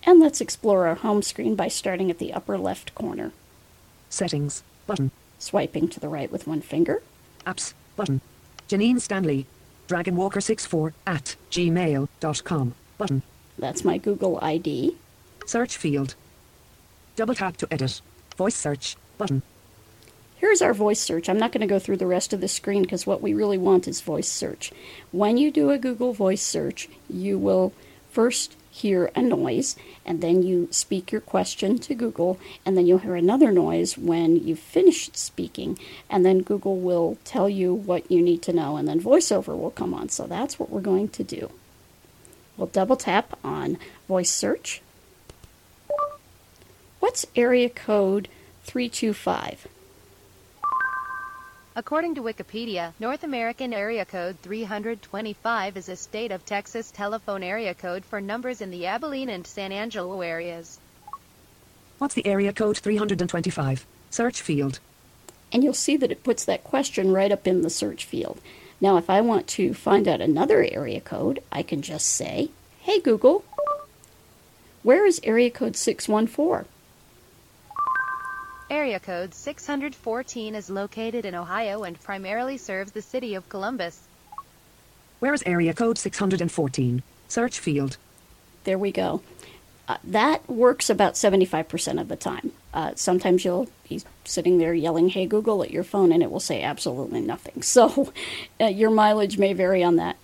[0.05, 3.32] And let's explore our home screen by starting at the upper left corner,
[4.11, 4.62] Settings.
[4.86, 5.11] Button.
[5.38, 7.03] swiping to the right with one finger.
[7.47, 7.72] Apps.
[7.97, 8.20] Button.
[8.69, 9.47] Janine Stanley.
[9.89, 12.75] Dragonwalker64 at gmail.com.
[12.97, 13.23] Button.
[13.59, 14.97] That's my Google ID.
[15.47, 16.15] Search field.
[17.17, 18.01] Double tap to edit.
[18.37, 18.97] Voice search.
[19.19, 19.43] Button.
[20.37, 21.29] Here's our voice search.
[21.29, 23.59] I'm not going to go through the rest of the screen because what we really
[23.59, 24.73] want is voice search.
[25.12, 27.73] When you do a Google voice search, you will
[28.11, 32.99] first hear a noise and then you speak your question to Google and then you'll
[32.99, 35.79] hear another noise when you've finished speaking
[36.11, 39.70] and then Google will tell you what you need to know and then voiceover will
[39.70, 40.09] come on.
[40.09, 41.53] So that's what we're going to do.
[42.57, 44.83] We'll double tap on voice search.
[46.99, 48.29] What's area code
[48.64, 49.68] 325?
[51.77, 57.75] According to Wikipedia, North American Area Code 325 is a state of Texas telephone area
[57.75, 60.79] code for numbers in the Abilene and San Angelo areas.
[61.99, 63.87] What's the area code 325?
[64.11, 64.79] Search field.
[65.53, 68.41] and you'll see that it puts that question right up in the search field.
[68.81, 72.51] Now, if I want to find out another area code, I can just say,
[72.81, 73.45] Hey Google,
[74.83, 76.66] where is area code 614?
[78.71, 84.09] Area code 614 is located in Ohio and primarily serves the city of Columbus.
[85.21, 87.03] Where is area code 614?
[87.29, 87.99] Search field.
[88.65, 89.21] There we go.
[89.87, 92.53] Uh, that works about 75% of the time.
[92.73, 96.41] Uh, sometimes you'll be sitting there yelling, Hey Google, at your phone, and it will
[96.41, 97.62] say absolutely nothing.
[97.62, 98.12] So
[98.59, 100.17] uh, your mileage may vary on that.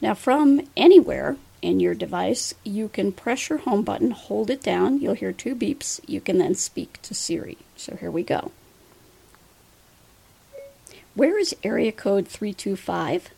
[0.00, 5.00] Now, from anywhere in your device, you can press your home button, hold it down,
[5.00, 5.98] you'll hear two beeps.
[6.06, 7.56] You can then speak to Siri.
[7.74, 8.52] So here we go.
[11.14, 13.30] Where is area code 325?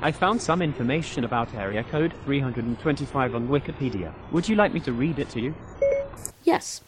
[0.00, 4.14] I found some information about area code 325 on Wikipedia.
[4.30, 5.54] Would you like me to read it to you?
[6.44, 6.80] Yes.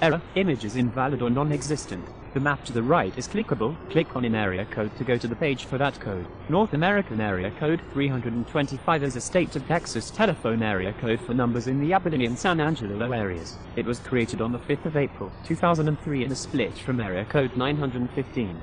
[0.00, 2.04] Error, image is invalid or non-existent.
[2.34, 3.76] The map to the right is clickable.
[3.90, 6.26] Click on an area code to go to the page for that code.
[6.48, 11.66] North American area code 325 is a state of Texas telephone area code for numbers
[11.66, 13.56] in the Abilene and San Angelo areas.
[13.76, 17.54] It was created on the 5th of April 2003 in a split from area code
[17.54, 18.62] 915.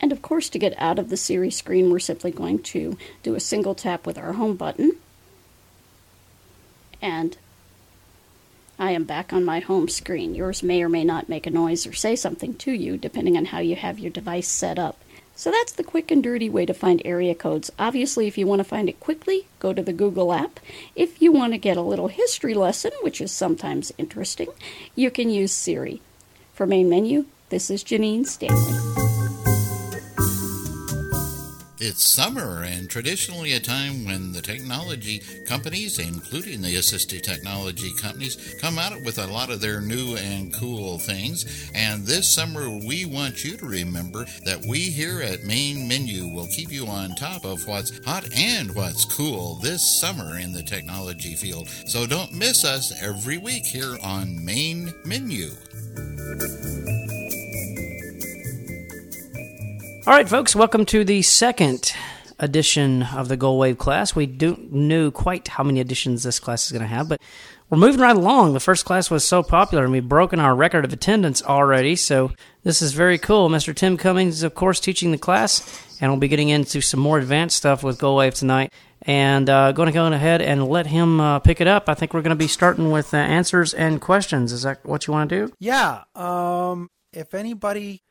[0.00, 3.34] And of course, to get out of the Siri screen, we're simply going to do
[3.34, 4.98] a single tap with our home button.
[7.00, 7.38] And
[8.78, 10.34] I am back on my home screen.
[10.34, 13.46] Yours may or may not make a noise or say something to you, depending on
[13.46, 14.98] how you have your device set up.
[15.36, 17.70] So that's the quick and dirty way to find area codes.
[17.78, 20.60] Obviously, if you want to find it quickly, go to the Google app.
[20.94, 24.48] If you want to get a little history lesson, which is sometimes interesting,
[24.94, 26.00] you can use Siri.
[26.52, 28.93] For main menu, this is Janine Stanley.
[31.80, 38.54] It's summer and traditionally a time when the technology companies, including the assistive technology companies,
[38.60, 41.72] come out with a lot of their new and cool things.
[41.74, 46.46] And this summer, we want you to remember that we here at Main Menu will
[46.54, 51.34] keep you on top of what's hot and what's cool this summer in the technology
[51.34, 51.68] field.
[51.86, 55.50] So don't miss us every week here on Main Menu.
[60.06, 61.94] All right, folks, welcome to the second
[62.38, 64.14] edition of the GoldWave class.
[64.14, 67.22] We don't know quite how many editions this class is going to have, but
[67.70, 68.52] we're moving right along.
[68.52, 72.32] The first class was so popular, and we've broken our record of attendance already, so
[72.64, 73.48] this is very cool.
[73.48, 73.74] Mr.
[73.74, 77.16] Tim Cummings is, of course, teaching the class, and we'll be getting into some more
[77.16, 78.74] advanced stuff with GoldWave tonight.
[79.00, 81.88] And uh, going to go ahead and let him uh, pick it up.
[81.88, 84.52] I think we're going to be starting with uh, answers and questions.
[84.52, 85.52] Is that what you want to do?
[85.58, 86.04] Yeah.
[86.14, 88.02] Um, if anybody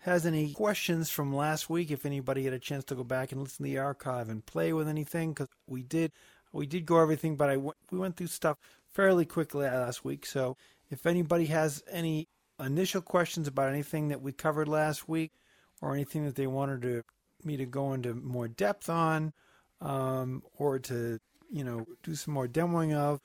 [0.00, 3.42] has any questions from last week, if anybody had a chance to go back and
[3.42, 6.12] listen to the archive and play with anything, because we did,
[6.52, 10.24] we did go everything, but I w- we went through stuff fairly quickly last week.
[10.26, 10.56] So
[10.90, 12.28] if anybody has any
[12.58, 15.32] initial questions about anything that we covered last week,
[15.80, 17.02] or anything that they wanted to,
[17.44, 19.32] me to go into more depth on,
[19.80, 21.18] um, or to
[21.50, 23.20] you know do some more demoing of,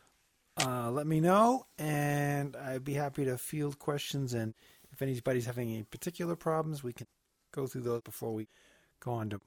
[0.65, 4.53] uh, let me know, and I'd be happy to field questions and
[4.95, 7.05] if anybody's having any particular problems, we can
[7.51, 8.47] go through those before we
[9.01, 9.41] go on to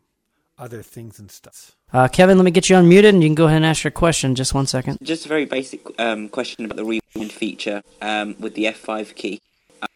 [0.58, 1.74] other things and stuff.
[1.90, 3.90] Uh, Kevin, let me get you unmuted, and you can go ahead and ask your
[3.90, 4.34] question.
[4.34, 4.98] Just one second.
[5.02, 9.40] Just a very basic um, question about the rewind feature um, with the F5 key.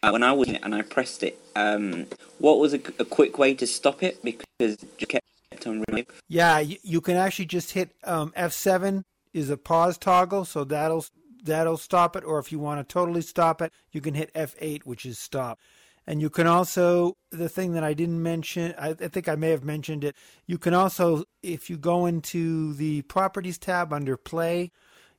[0.01, 2.07] Uh, when I was in it and I pressed it, um,
[2.39, 4.23] what was a, a, quick way to stop it?
[4.23, 6.07] Because it kept on ringing.
[6.29, 11.05] Yeah, you, you, can actually just hit um, F7 is a pause toggle, so that'll
[11.43, 12.23] that'll stop it.
[12.23, 15.59] Or if you want to totally stop it, you can hit F8, which is stop.
[16.05, 19.51] And you can also, the thing that I didn't mention, I, I, think I may
[19.51, 20.15] have mentioned it.
[20.45, 24.71] You can also, if you go into the properties tab under play,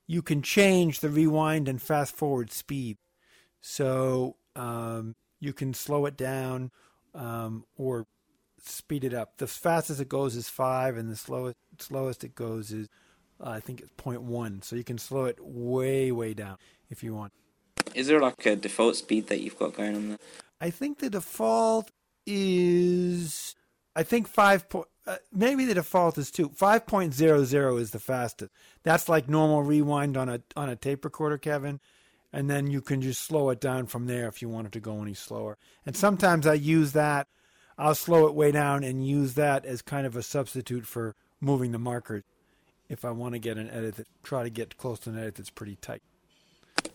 [0.07, 2.99] you can change the rewind and fast forward speed.
[3.63, 6.71] So um, you can slow it down
[7.15, 8.07] um, or
[8.63, 9.39] speed it up.
[9.39, 12.89] The fastest it goes is five, and the slowest slowest it goes is
[13.45, 14.65] uh, I think it's 0.1.
[14.65, 16.57] So you can slow it way, way down
[16.91, 17.33] if you want.
[17.95, 20.19] Is there like a default speed that you've got going on there?
[20.61, 21.91] I think the default
[22.27, 23.55] is,
[23.95, 24.69] I think 5.
[24.69, 26.49] Po- uh, maybe the default is 2.
[26.49, 28.51] 5.00 is the fastest.
[28.83, 31.81] That's like normal rewind on a on a tape recorder, Kevin.
[32.33, 34.81] And then you can just slow it down from there if you want it to
[34.81, 35.57] go any slower.
[35.87, 37.29] And sometimes I use that.
[37.79, 41.71] I'll slow it way down and use that as kind of a substitute for moving
[41.71, 42.25] the marker
[42.95, 45.35] if I want to get an edit that try to get close to an edit
[45.35, 46.03] that's pretty tight.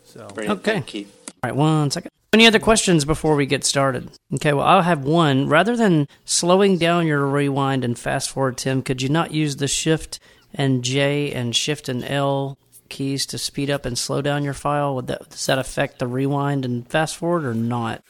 [0.04, 0.60] So Brilliant.
[0.60, 0.74] okay.
[0.74, 1.06] Thank you.
[1.44, 2.10] All right, one second.
[2.34, 4.12] Any other questions before we get started?
[4.36, 5.48] Okay, well, I'll have one.
[5.50, 9.68] Rather than slowing down your rewind and fast forward, Tim, could you not use the
[9.68, 10.20] Shift
[10.54, 14.96] and J and Shift and L keys to speed up and slow down your file?
[14.96, 18.04] Would that does that affect the rewind and fast forward or not?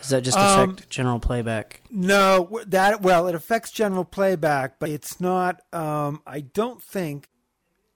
[0.00, 1.82] Does that just affect um, general playback?
[1.90, 5.60] No, that well, it affects general playback, but it's not.
[5.72, 7.28] Um, I don't think,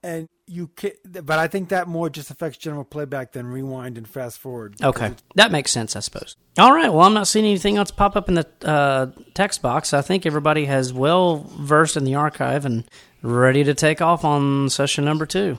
[0.03, 0.91] and you can,
[1.23, 4.75] but I think that more just affects general playback than rewind and fast forward.
[4.83, 6.35] Okay, that makes sense, I suppose.
[6.57, 9.93] All right, well, I'm not seeing anything else pop up in the uh, text box.
[9.93, 12.83] I think everybody has well versed in the archive and
[13.21, 15.57] ready to take off on session number two.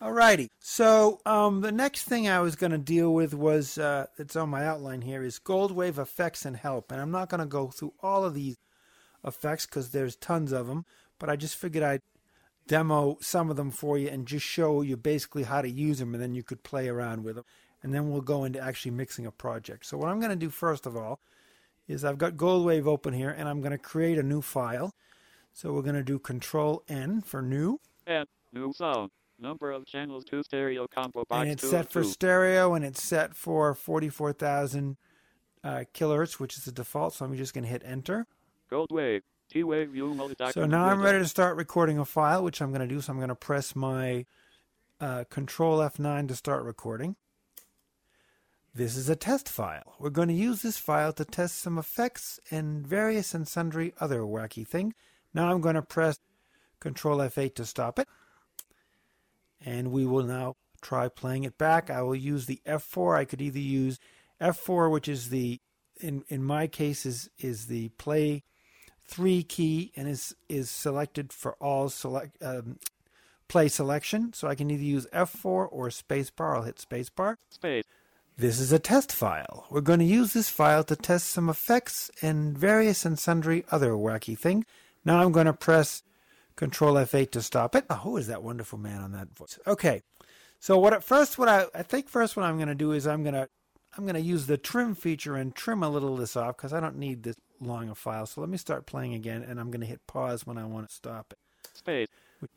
[0.00, 0.50] Alrighty.
[0.60, 4.50] So um, the next thing I was going to deal with was uh, it's on
[4.50, 7.94] my outline here is GoldWave effects and help, and I'm not going to go through
[8.02, 8.58] all of these
[9.24, 10.84] effects because there's tons of them,
[11.18, 12.02] but I just figured I'd
[12.68, 16.12] demo some of them for you and just show you basically how to use them,
[16.12, 17.44] and then you could play around with them,
[17.82, 19.86] and then we'll go into actually mixing a project.
[19.86, 21.20] So what I'm going to do first of all
[21.88, 24.92] is I've got GoldWave open here, and I'm going to create a new file.
[25.54, 27.80] So we're going to do Control N for new.
[28.06, 29.10] And new sound.
[29.38, 32.08] Number of channels to stereo combo box and it's set for two.
[32.08, 34.96] stereo and it's set for 44,000
[35.62, 37.14] uh, kilohertz, which is the default.
[37.14, 38.26] So I'm just going to hit enter.
[38.70, 39.22] GoldWave.
[39.48, 42.70] T wave view multi So now I'm ready to start recording a file, which I'm
[42.70, 43.00] going to do.
[43.00, 44.24] So I'm going to press my
[45.00, 47.16] uh, Control F9 to start recording.
[48.74, 49.94] This is a test file.
[49.98, 54.20] We're going to use this file to test some effects and various and sundry other
[54.20, 54.94] wacky things.
[55.32, 56.18] Now I'm going to press
[56.80, 58.08] Control F8 to stop it.
[59.64, 61.90] And we will now try playing it back.
[61.90, 63.16] I will use the F4.
[63.16, 63.98] I could either use
[64.40, 65.60] F4, which is the
[66.00, 68.42] in in my case is is the play
[69.06, 72.78] three key and is is selected for all select um,
[73.48, 74.32] play selection.
[74.32, 76.56] So I can either use F4 or spacebar.
[76.56, 77.36] I'll hit spacebar.
[77.50, 77.84] Space.
[78.38, 79.66] This is a test file.
[79.70, 83.92] We're going to use this file to test some effects and various and sundry other
[83.92, 84.66] wacky things.
[85.06, 86.02] Now I'm going to press
[86.56, 87.84] Control F8 to stop it.
[87.90, 89.58] Oh, who is that wonderful man on that voice?
[89.66, 90.02] Okay.
[90.58, 93.06] So what at first what I I think first what I'm going to do is
[93.06, 93.48] I'm going to
[93.96, 96.72] I'm going to use the trim feature and trim a little of this off because
[96.72, 98.26] I don't need this long a file.
[98.26, 100.88] So let me start playing again and I'm going to hit pause when I want
[100.88, 101.38] to stop it.
[101.76, 102.08] Space.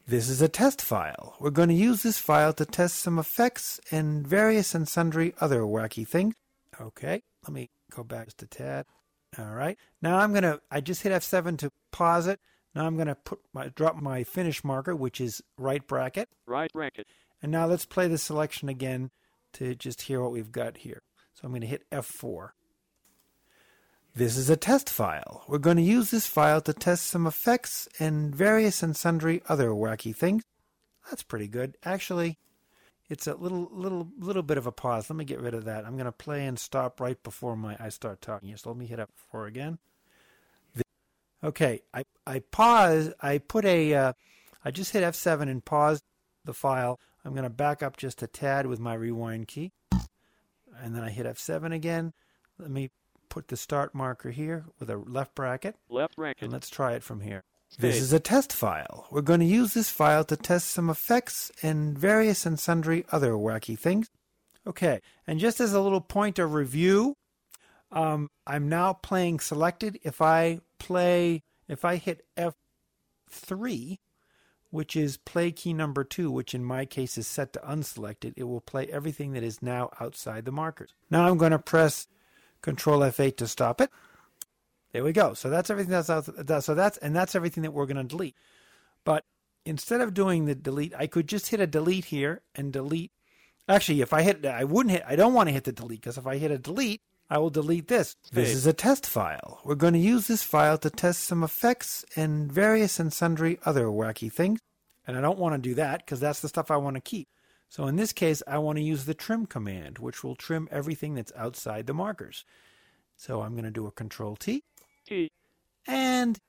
[0.05, 1.35] This is a test file.
[1.39, 5.61] We're going to use this file to test some effects and various and sundry other
[5.61, 6.35] wacky things.
[6.81, 8.85] Okay, let me go back just a tad.
[9.37, 9.77] All right.
[10.01, 12.39] Now I'm going to, I just hit F7 to pause it.
[12.75, 16.29] Now I'm going to put my, drop my finish marker, which is right bracket.
[16.45, 17.07] Right bracket.
[17.41, 19.11] And now let's play the selection again
[19.53, 21.01] to just hear what we've got here.
[21.33, 22.49] So I'm going to hit F4.
[24.15, 25.43] This is a test file.
[25.47, 29.69] We're going to use this file to test some effects and various and sundry other
[29.69, 30.43] wacky things.
[31.09, 31.77] That's pretty good.
[31.85, 32.37] Actually,
[33.09, 35.09] it's a little little little bit of a pause.
[35.09, 35.85] Let me get rid of that.
[35.85, 38.55] I'm going to play and stop right before my I start talking.
[38.57, 39.79] So let me hit F4 again.
[41.43, 43.13] Okay, I I pause.
[43.21, 44.13] I put a uh,
[44.63, 46.03] I just hit F7 and paused
[46.45, 46.99] the file.
[47.23, 49.71] I'm going to back up just a tad with my rewind key.
[50.81, 52.13] And then I hit F7 again.
[52.57, 52.89] Let me
[53.29, 55.75] put the start marker here with a left bracket.
[55.89, 56.41] Left bracket.
[56.43, 57.43] And let's try it from here.
[57.77, 59.05] This is a test file.
[59.11, 63.33] We're going to use this file to test some effects and various and sundry other
[63.33, 64.09] wacky things.
[64.65, 67.15] Okay, and just as a little point of review,
[67.91, 69.99] um, I'm now playing selected.
[70.03, 73.99] If I play, if I hit F3,
[74.71, 78.43] which is play key number two, which in my case is set to unselected, it
[78.43, 80.93] will play everything that is now outside the markers.
[81.09, 82.07] Now I'm going to press
[82.61, 83.89] Control F8 to stop it.
[84.91, 85.33] There we go.
[85.33, 86.25] So that's everything that's out.
[86.63, 88.35] So that's and that's everything that we're going to delete.
[89.03, 89.23] But
[89.65, 93.11] instead of doing the delete, I could just hit a delete here and delete.
[93.67, 95.03] Actually, if I hit, I wouldn't hit.
[95.07, 97.51] I don't want to hit the delete because if I hit a delete, I will
[97.51, 98.15] delete this.
[98.31, 99.59] This is a test file.
[99.63, 103.85] We're going to use this file to test some effects and various and sundry other
[103.85, 104.59] wacky things.
[105.05, 107.27] And I don't want to do that because that's the stuff I want to keep.
[107.67, 111.13] So in this case, I want to use the trim command, which will trim everything
[111.13, 112.45] that's outside the markers.
[113.15, 114.63] So I'm going to do a Control T.
[115.05, 115.29] T.
[115.87, 116.39] And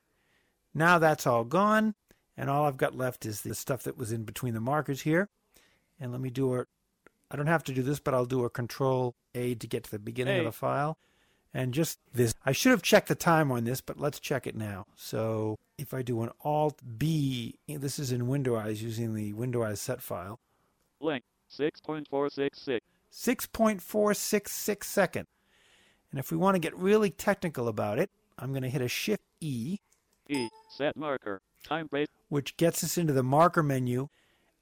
[0.73, 1.93] now that's all gone.
[2.35, 5.29] And all I've got left is the stuff that was in between the markers here.
[5.99, 6.65] And let me do a,
[7.31, 9.91] I don't have to do this, but I'll do a Control A to get to
[9.91, 10.97] the beginning of the file.
[11.53, 14.55] And just this, I should have checked the time on this, but let's check it
[14.55, 14.85] now.
[14.95, 20.01] So if I do an Alt B, this is in Windows using the Windows set
[20.01, 20.39] file,
[20.99, 21.25] Length.
[21.51, 22.79] 6.466.
[23.11, 25.27] 6.466 second.
[26.11, 28.87] And if we want to get really technical about it, I'm going to hit a
[28.87, 29.79] Shift E,
[30.29, 30.47] E.
[30.69, 31.41] Set marker.
[31.63, 32.07] Time base.
[32.29, 34.07] which gets us into the marker menu,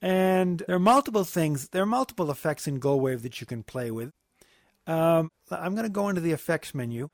[0.00, 1.68] and there are multiple things.
[1.68, 4.12] There are multiple effects in GoldWave that you can play with.
[4.88, 7.10] Um, I'm going to go into the effects menu.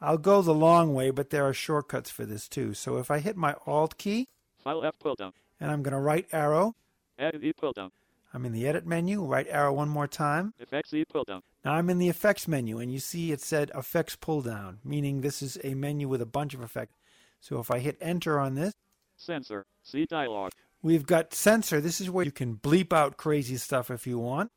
[0.00, 2.72] I'll go the long way, but there are shortcuts for this too.
[2.72, 4.28] So if I hit my Alt key
[4.62, 5.32] File F pull down.
[5.60, 6.76] and I'm going to right arrow,
[7.18, 7.90] Edit E pull down.
[8.32, 9.24] I'm in the edit menu.
[9.24, 10.54] Right arrow one more time.
[10.58, 11.42] Effects E pull down.
[11.64, 15.20] Now I'm in the effects menu, and you see it said effects pull down, meaning
[15.20, 16.94] this is a menu with a bunch of effects.
[17.40, 18.74] So if I hit enter on this,
[19.16, 19.66] Censor.
[19.82, 20.52] C dialog.
[20.82, 21.80] We've got censor.
[21.80, 24.52] This is where you can bleep out crazy stuff if you want.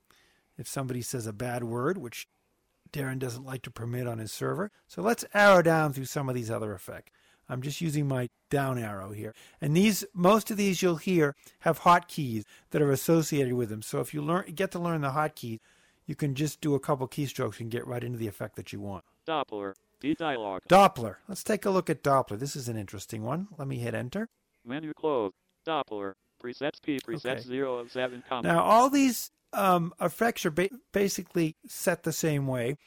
[0.58, 2.28] If somebody says a bad word, which
[2.94, 4.72] Darren doesn't like to permit on his server.
[4.88, 7.12] So let's arrow down through some of these other effects.
[7.50, 9.34] I'm just using my down arrow here.
[9.60, 13.82] And these most of these you'll hear have hotkeys that are associated with them.
[13.82, 15.60] So if you learn get to learn the hotkeys,
[16.06, 18.80] you can just do a couple keystrokes and get right into the effect that you
[18.80, 19.04] want.
[19.28, 19.74] Doppler.
[20.00, 20.62] D dialog.
[20.70, 21.18] Doppler.
[21.28, 22.40] Let's take a look at Doppler.
[22.40, 23.48] This is an interesting one.
[23.58, 24.30] Let me hit enter.
[24.66, 25.36] Menu closed.
[25.68, 26.14] Doppler.
[26.42, 27.00] Presets P.
[27.00, 27.42] Presets Okay.
[27.42, 28.24] 0 of 7.
[28.28, 28.48] Comma.
[28.48, 32.78] Now, all these um, effects are ba- basically set the same way.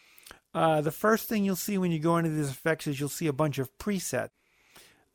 [0.54, 3.26] Uh, the first thing you'll see when you go into these effects is you'll see
[3.26, 4.30] a bunch of presets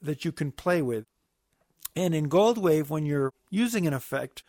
[0.02, 1.06] that you can play with.
[1.95, 4.43] And in GoldWave, when you're using an effect,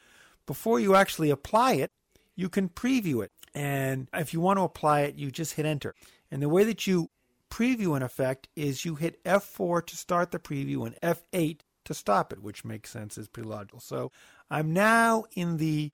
[0.47, 1.91] before you actually apply it,
[2.35, 3.31] you can preview it.
[3.55, 5.95] And if you want to apply it, you just hit enter.
[6.31, 7.11] And the way that you
[7.51, 12.33] preview an effect is you hit F4 to start the preview and F8 to stop
[12.33, 13.81] it, which makes sense, is pretty logical.
[13.81, 14.13] So
[14.51, 15.91] I'm now in the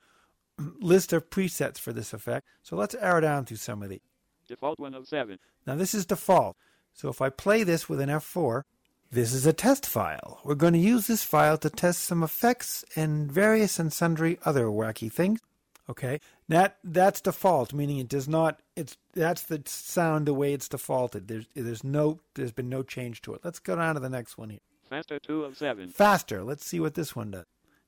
[0.81, 2.47] list of presets for this effect.
[2.63, 4.01] So let's arrow down through some of these.
[4.49, 5.39] Default 1 of 7.
[5.67, 6.57] Now this is default.
[6.93, 8.63] So if I play this with an F4,
[9.11, 10.41] this is a test file.
[10.45, 14.67] We're going to use this file to test some effects and various and sundry other
[14.67, 15.41] wacky things.
[15.89, 18.61] Okay, that that's default, meaning it does not.
[18.75, 21.29] It's that's the sound the way it's defaulted.
[21.29, 23.43] There's there's no there's been no change to it.
[23.45, 24.61] Let's go down to the next one here.
[24.91, 25.91] Faster 2 of 7.
[25.91, 26.43] Faster.
[26.43, 27.45] Let's see what this one does.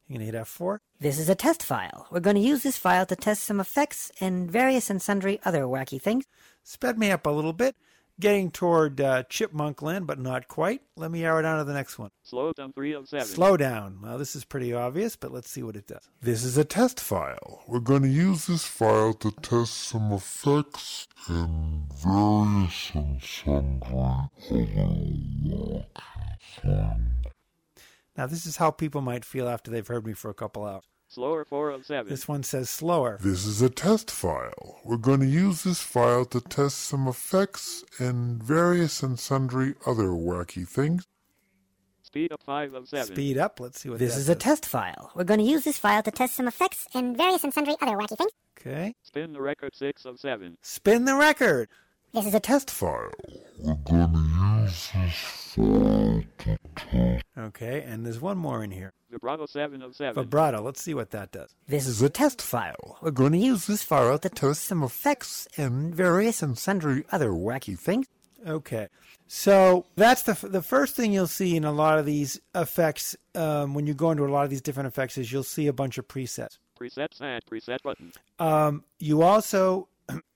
[0.08, 0.78] You're gonna hit F4.
[1.00, 2.06] This is a test file.
[2.10, 5.62] We're going to use this file to test some effects and various and sundry other
[5.62, 6.24] wacky things.
[6.64, 7.76] Sped me up a little bit,
[8.18, 10.82] getting toward uh, chipmunk land, but not quite.
[10.96, 12.10] Let me arrow down to the next one.
[12.24, 13.26] Slow down 3 of 7.
[13.26, 14.00] Slow down.
[14.02, 16.08] Well, this is pretty obvious, but let's see what it does.
[16.20, 17.62] This is a test file.
[17.68, 25.86] We're going to use this file to test some effects and various and sundry other
[28.18, 30.82] Now, this is how people might feel after they've heard me for a couple hours.
[31.06, 32.10] Slower 4 of 7.
[32.10, 33.16] This one says slower.
[33.22, 34.80] This is a test file.
[34.84, 40.08] We're going to use this file to test some effects and various and sundry other
[40.08, 41.06] wacky things.
[42.02, 43.14] Speed up 5 of 7.
[43.14, 43.60] Speed up.
[43.60, 45.12] Let's see what This that is a test file.
[45.14, 47.96] We're going to use this file to test some effects and various and sundry other
[47.96, 48.32] wacky things.
[48.60, 48.96] Okay.
[49.04, 50.58] Spin the record 6 of 7.
[50.60, 51.68] Spin the record.
[52.14, 53.10] This is a Test file.
[53.58, 54.18] We're going to
[54.62, 57.24] use this file to test.
[57.36, 58.92] Okay, and there's one more in here.
[59.10, 60.14] Vibrato 7 of 7.
[60.14, 60.62] Vibrato.
[60.62, 61.54] Let's see what that does.
[61.66, 62.98] This is a test file.
[63.02, 67.30] We're going to use this file to test some effects and various and sundry other
[67.30, 68.06] wacky things.
[68.46, 68.86] Okay,
[69.26, 73.74] so that's the the first thing you'll see in a lot of these effects um,
[73.74, 75.98] when you go into a lot of these different effects is you'll see a bunch
[75.98, 76.58] of presets.
[76.78, 78.12] Presets and preset button.
[78.38, 79.88] Um, you also,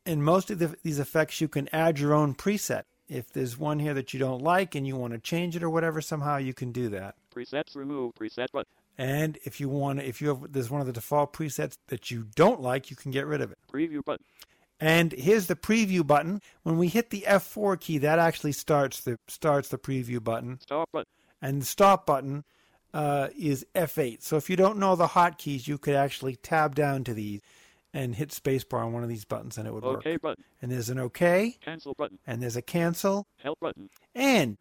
[0.04, 2.84] in most of the, these effects, you can add your own preset.
[3.08, 5.70] If there's one here that you don't like and you want to change it or
[5.70, 7.14] whatever, somehow you can do that.
[7.34, 8.70] Presets remove preset button.
[8.98, 12.26] And if you want, if you have, there's one of the default presets that you
[12.34, 13.58] don't like, you can get rid of it.
[13.72, 14.24] Preview button.
[14.80, 16.40] And here's the preview button.
[16.62, 20.58] When we hit the F4 key, that actually starts the starts the preview button.
[20.60, 21.10] Stop button.
[21.40, 22.44] And the stop button
[22.92, 24.22] uh, is F8.
[24.22, 27.40] So if you don't know the hotkeys, you could actually tab down to these
[27.94, 29.98] and hit spacebar on one of these buttons, and it would work.
[29.98, 30.44] OK button.
[30.60, 32.18] And there's an OK, Cancel button.
[32.26, 33.90] and there's a cancel, Help button.
[34.14, 34.56] and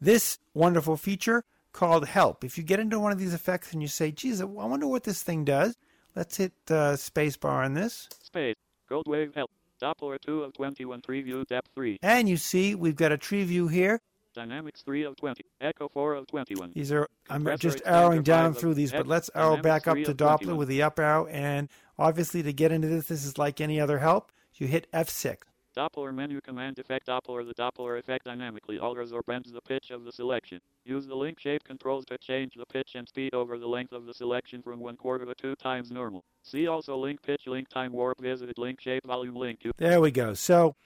[0.00, 2.44] this wonderful feature called help.
[2.44, 5.04] If you get into one of these effects and you say, geez, I wonder what
[5.04, 5.76] this thing does,
[6.14, 8.08] let's hit uh, spacebar on this.
[8.22, 8.56] Space.
[8.90, 9.50] GoldWave help.
[9.80, 11.00] Doppler 2 of 21.
[11.00, 11.98] Preview depth 3.
[12.02, 14.00] And you see we've got a tree view here.
[14.34, 15.44] Dynamics 3 of 20.
[15.60, 16.72] Echo 4 of 21.
[16.74, 20.14] These are I'm Compressor just arrowing down through these, but let's arrow back up to
[20.14, 20.56] Doppler 21.
[20.56, 21.26] with the up arrow.
[21.26, 24.32] And obviously, to get into this, this is like any other help.
[24.54, 25.38] You hit F6.
[25.76, 30.04] Doppler menu command effect Doppler The Doppler effect dynamically alters or bends the pitch of
[30.04, 30.60] the selection.
[30.84, 34.04] Use the link shape controls to change the pitch and speed over the length of
[34.04, 36.24] the selection from one quarter to two times normal.
[36.42, 39.60] See also link pitch, link time warp, visited link shape, volume link.
[39.78, 40.34] There we go.
[40.34, 40.76] So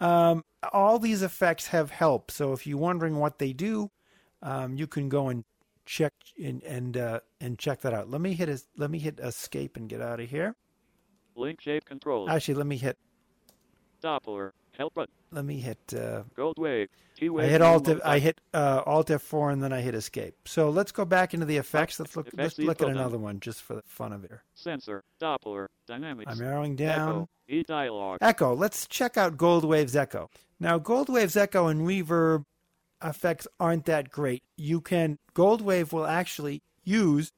[0.00, 2.30] um, all these effects have help.
[2.30, 3.90] So if you're wondering what they do,
[4.42, 5.44] um, you can go and
[5.84, 6.12] check
[6.42, 8.10] and and uh, and check that out.
[8.10, 10.54] Let me hit a, let me hit escape and get out of here.
[11.34, 12.28] Link shape controls.
[12.30, 12.98] Actually, let me hit
[14.02, 14.52] Doppler.
[14.76, 15.12] Help button.
[15.30, 15.78] let me hit.
[15.92, 16.88] Uh, GoldWave.
[17.20, 17.88] I hit Alt.
[18.04, 20.34] I hit uh, Alt F4 and then I hit Escape.
[20.46, 22.00] So let's go back into the effects.
[22.00, 22.28] Let's look.
[22.28, 24.32] Effects Let's look at another one just for the fun of it.
[24.54, 25.04] Censor.
[25.20, 25.66] Doppler.
[25.86, 26.32] Dynamics.
[26.32, 27.10] I'm arrowing down.
[27.10, 27.28] Echo.
[27.48, 28.18] E dialog.
[28.22, 28.54] Echo.
[28.54, 30.30] Let's check out GoldWave's Echo.
[30.58, 32.44] Now, GoldWave's Echo and Reverb
[33.02, 34.42] effects aren't that great.
[34.56, 37.32] You can GoldWave will actually use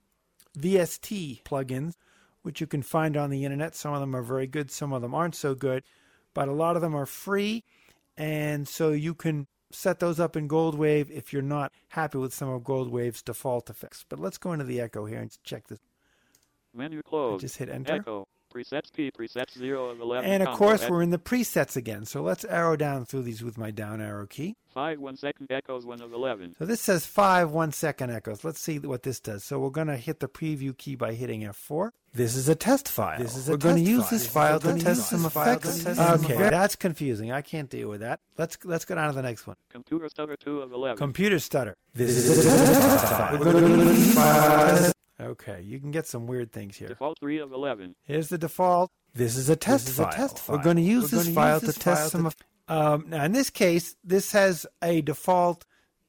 [0.58, 1.94] VST plugins,
[2.42, 3.74] which you can find on the internet.
[3.74, 5.82] Some of them are very good, some of them aren't so good,
[6.32, 7.64] but a lot of them are free,
[8.16, 12.48] and so you can set those up in GoldWave if you're not happy with some
[12.48, 14.04] of GoldWave's default effects.
[14.08, 15.80] But let's go into the Echo here and check this.
[16.72, 17.40] Menu closed.
[17.40, 17.94] just hit enter.
[17.94, 18.26] Echo.
[18.55, 20.30] Presets P, presets 0 of 11.
[20.30, 22.05] And of course, Ec- we're in the presets again.
[22.05, 24.55] So let's arrow down through these with my down arrow key.
[24.72, 26.55] 5 1 second echoes 1 of 11.
[26.59, 28.44] So this says five one second echoes.
[28.44, 29.42] Let's see what this does.
[29.44, 31.90] So we're going to hit the preview key by hitting F4.
[32.12, 33.18] This is a test file.
[33.18, 34.11] This is a we're going to test use file.
[34.11, 35.84] this file We're to gonna test use some this file to effects.
[35.84, 37.32] test some Okay, that's confusing.
[37.32, 38.20] I can't deal with that.
[38.38, 39.57] Let's let's go down to the next one.
[39.70, 40.96] Computer stutter 2 of 11.
[40.96, 41.76] Computer stutter.
[41.92, 44.92] This is a test file.
[45.18, 45.54] We're going to use this file.
[45.54, 46.88] to test- Okay, you can get some weird things here.
[46.88, 47.94] Default 3 of 11.
[48.02, 48.90] Here's the default.
[49.14, 50.28] This is a test is a file.
[50.48, 52.20] We're going to use We're this file use to test file some.
[52.22, 52.36] to-
[52.68, 55.66] Of, um, now, in this case, this has a default,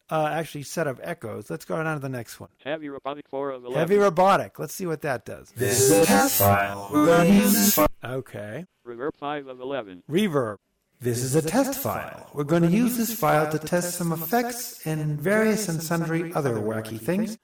[0.10, 1.50] uh, actually, set of echoes.
[1.52, 2.50] Let's go on to the next one.
[2.64, 3.78] Heavy robotic 4 of 11.
[3.80, 4.58] Heavy robotic.
[4.58, 5.52] Let's see what that does.
[5.52, 6.90] This is a test file.
[6.92, 7.88] We're going to use this file.
[8.04, 8.66] Okay.
[8.88, 10.02] Reverb 5 of 11.
[10.10, 10.58] Reverb.
[11.02, 12.30] This is a test file.
[12.34, 16.56] We're going to use this file to test some effects and various and sundry other
[16.56, 17.38] wacky things.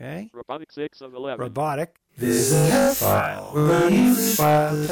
[0.00, 0.30] Okay.
[0.32, 1.40] Robotic 6 of 11.
[1.40, 1.96] Robotic.
[2.16, 3.50] This is a test file.
[3.52, 4.88] We're going to use this file.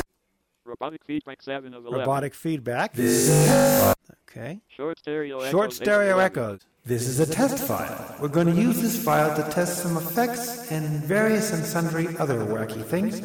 [0.64, 2.00] Robotic feedback 7 of 11.
[2.00, 2.92] Robotic feedback.
[2.92, 3.94] This is a test file.
[4.28, 4.60] Okay.
[4.66, 5.50] Short stereo echoes.
[5.52, 6.60] Short stereo echoes.
[6.84, 8.16] This is a test file.
[8.20, 12.40] We're going to use this file to test some effects and various and sundry other
[12.40, 13.22] wacky things.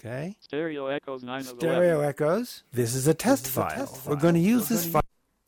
[0.00, 0.36] Okay.
[0.40, 2.08] Stereo echoes 9 of Stereo 11.
[2.08, 2.64] echoes.
[2.72, 3.96] This is a test file.
[4.06, 5.02] We're going to use this file.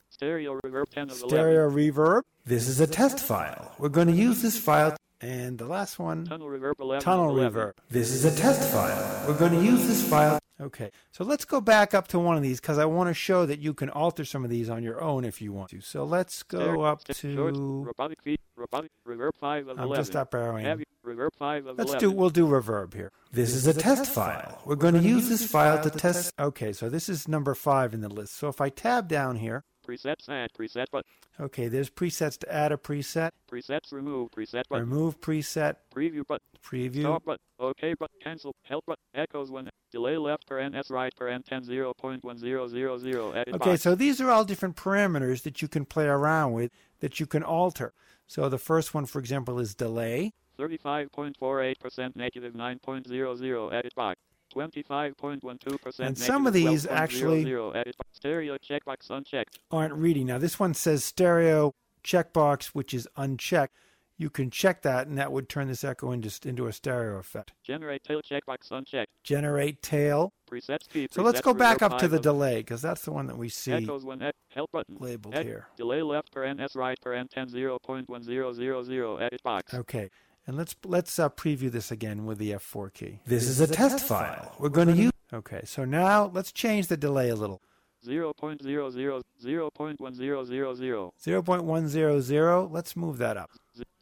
[0.08, 1.28] Stereo reverb 10 of 11.
[1.28, 2.22] Stereo reverb.
[2.44, 3.72] This is a test file.
[3.78, 4.96] We're going to use this file.
[5.20, 7.52] And the last one, Tunnel reverb 11 tunnel 11.
[7.60, 7.72] reverb.
[7.88, 9.24] This is a test file.
[9.26, 10.38] We're going to use this file.
[10.60, 13.44] Okay, so let's go back up to one of these because I want to show
[13.46, 15.80] that you can alter some of these on your own if you want to.
[15.82, 17.82] So let's go Stereo- up to.
[17.84, 19.96] robotic feed, robotic reverb 5 of I'm 11.
[20.04, 20.64] just up arrowing.
[21.04, 22.10] Reverb 5 of Let's 11.
[22.10, 22.16] do.
[22.16, 23.12] We'll do reverb here.
[23.32, 24.60] This is a test file.
[24.64, 26.32] We're going to use this file to test.
[26.38, 28.34] Okay, so this is number five in the list.
[28.34, 31.04] So if I tab down here, Presets add preset but
[31.38, 36.42] okay, there's presets to add a preset, presets remove preset but remove preset, preview but
[36.62, 37.02] preview.
[37.02, 38.54] stop but okay but cancel.
[38.64, 39.70] Help but echoes one.
[39.92, 43.82] Delay left per n s right per n 10 0.1000 edit Okay, box.
[43.82, 46.70] so these are all different parameters that you can play around with
[47.00, 47.92] that you can alter.
[48.26, 50.32] So the first one, for example, is delay.
[50.58, 54.18] 35.48% negative 9.00 edit box
[54.56, 57.42] 25.12% And some of these actually-
[58.12, 60.26] stereo checkbox unchecked aren't reading.
[60.26, 63.76] Now, this one says stereo checkbox, which is unchecked.
[64.18, 67.52] You can check that, and that would turn this echo into, into a stereo effect.
[67.62, 70.32] generate tail checkbox unchecked Generate tail.
[70.50, 73.50] presets So let's go back up to the delay, because that's the one that we
[73.50, 73.72] see.
[73.72, 74.96] Echoes one ec- help button.
[74.98, 75.66] labeled Ec- here.
[75.76, 79.74] Delay left per n s right per n 10 0.1000 edit box.
[79.74, 80.08] Okay,
[80.46, 83.20] and let's let's uh, preview this again with the F4 key.
[83.26, 84.54] This is a test file.
[84.58, 85.12] We're going to use.
[85.32, 87.60] Okay, so now let's change the delay a little.
[88.06, 88.32] 0.00
[88.62, 89.22] 0.1000
[91.24, 92.72] 0.100.
[92.72, 93.50] Let's move that up.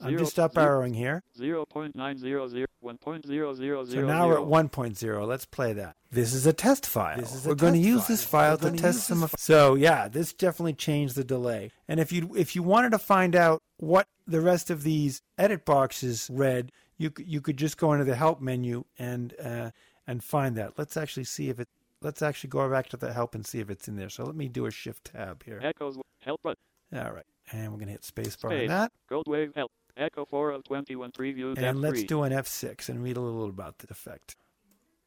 [0.01, 1.23] I'm just up zero- arrowing here.
[1.39, 5.27] 0.900 1.0000 So now we're at 1.0.
[5.27, 5.97] Let's play that.
[6.11, 7.23] This is a test file.
[7.45, 9.23] We're going to use this file to test some.
[9.23, 11.71] Of, so yeah, this definitely changed the delay.
[11.89, 15.65] And if you if you wanted to find out what the rest of these edit
[15.65, 19.71] boxes read, you you could just go into the help menu and uh,
[20.07, 20.79] and find that.
[20.79, 21.69] Let's actually see if it.
[22.01, 24.11] Let's actually go back to the help and see if it's in there.
[24.11, 25.59] So let me do a shift tab here.
[25.63, 26.59] Echoes help button.
[26.95, 28.69] All right, and we're going to hit spacebar on Space.
[28.69, 28.93] that.
[29.11, 29.71] GoldWave help.
[29.97, 32.07] Echo 4 of 21 preview And let's F3.
[32.09, 34.35] do an F6 and read a little about the effect.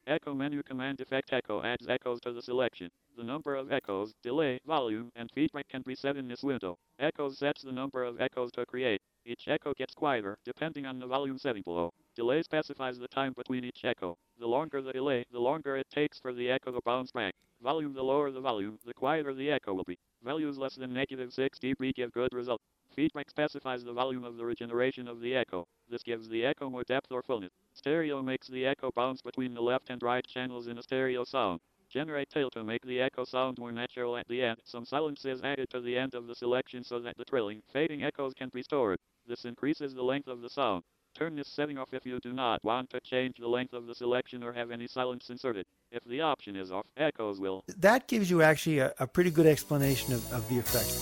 [0.08, 2.90] Echo menu command effect echo adds echoes to the selection.
[3.18, 6.78] The number of echoes, delay, volume, and feedback can be set in this window.
[7.00, 9.02] Echoes sets the number of echoes to create.
[9.26, 11.92] Each echo gets quieter, depending on the volume setting below.
[12.16, 14.18] Delay specifies the time between each echo.
[14.40, 17.34] The longer the delay, the longer it takes for the echo to bounce back.
[17.62, 19.98] Volume the lower the volume, the quieter the echo will be.
[20.28, 22.60] Values less than negative 6 dB give good result.
[22.94, 25.66] Feedback specifies the volume of the regeneration of the echo.
[25.88, 27.54] This gives the echo more depth or fullness.
[27.72, 31.62] Stereo makes the echo bounce between the left and right channels in a stereo sound.
[31.88, 34.60] Generate tail to make the echo sound more natural at the end.
[34.66, 38.04] Some silence is added to the end of the selection so that the trilling, fading
[38.04, 39.00] echoes can be stored.
[39.26, 40.84] This increases the length of the sound.
[41.18, 43.96] Turn this setting off if you do not want to change the length of the
[43.96, 45.66] selection or have any silence inserted.
[45.92, 47.64] If the option is off, echoes will.
[47.76, 50.94] That gives you actually a, a pretty good explanation of, of the effect.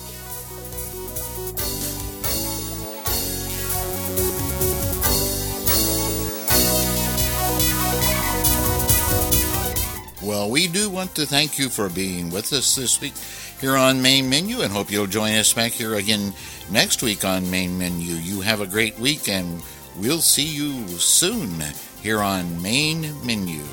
[10.24, 13.16] Well, we do want to thank you for being with us this week
[13.60, 16.34] here on Main Menu and hope you'll join us back here again
[16.72, 18.14] next week on Main Menu.
[18.14, 19.62] You have a great week and
[19.98, 21.64] We'll see you soon
[22.02, 23.64] here on Main Menu.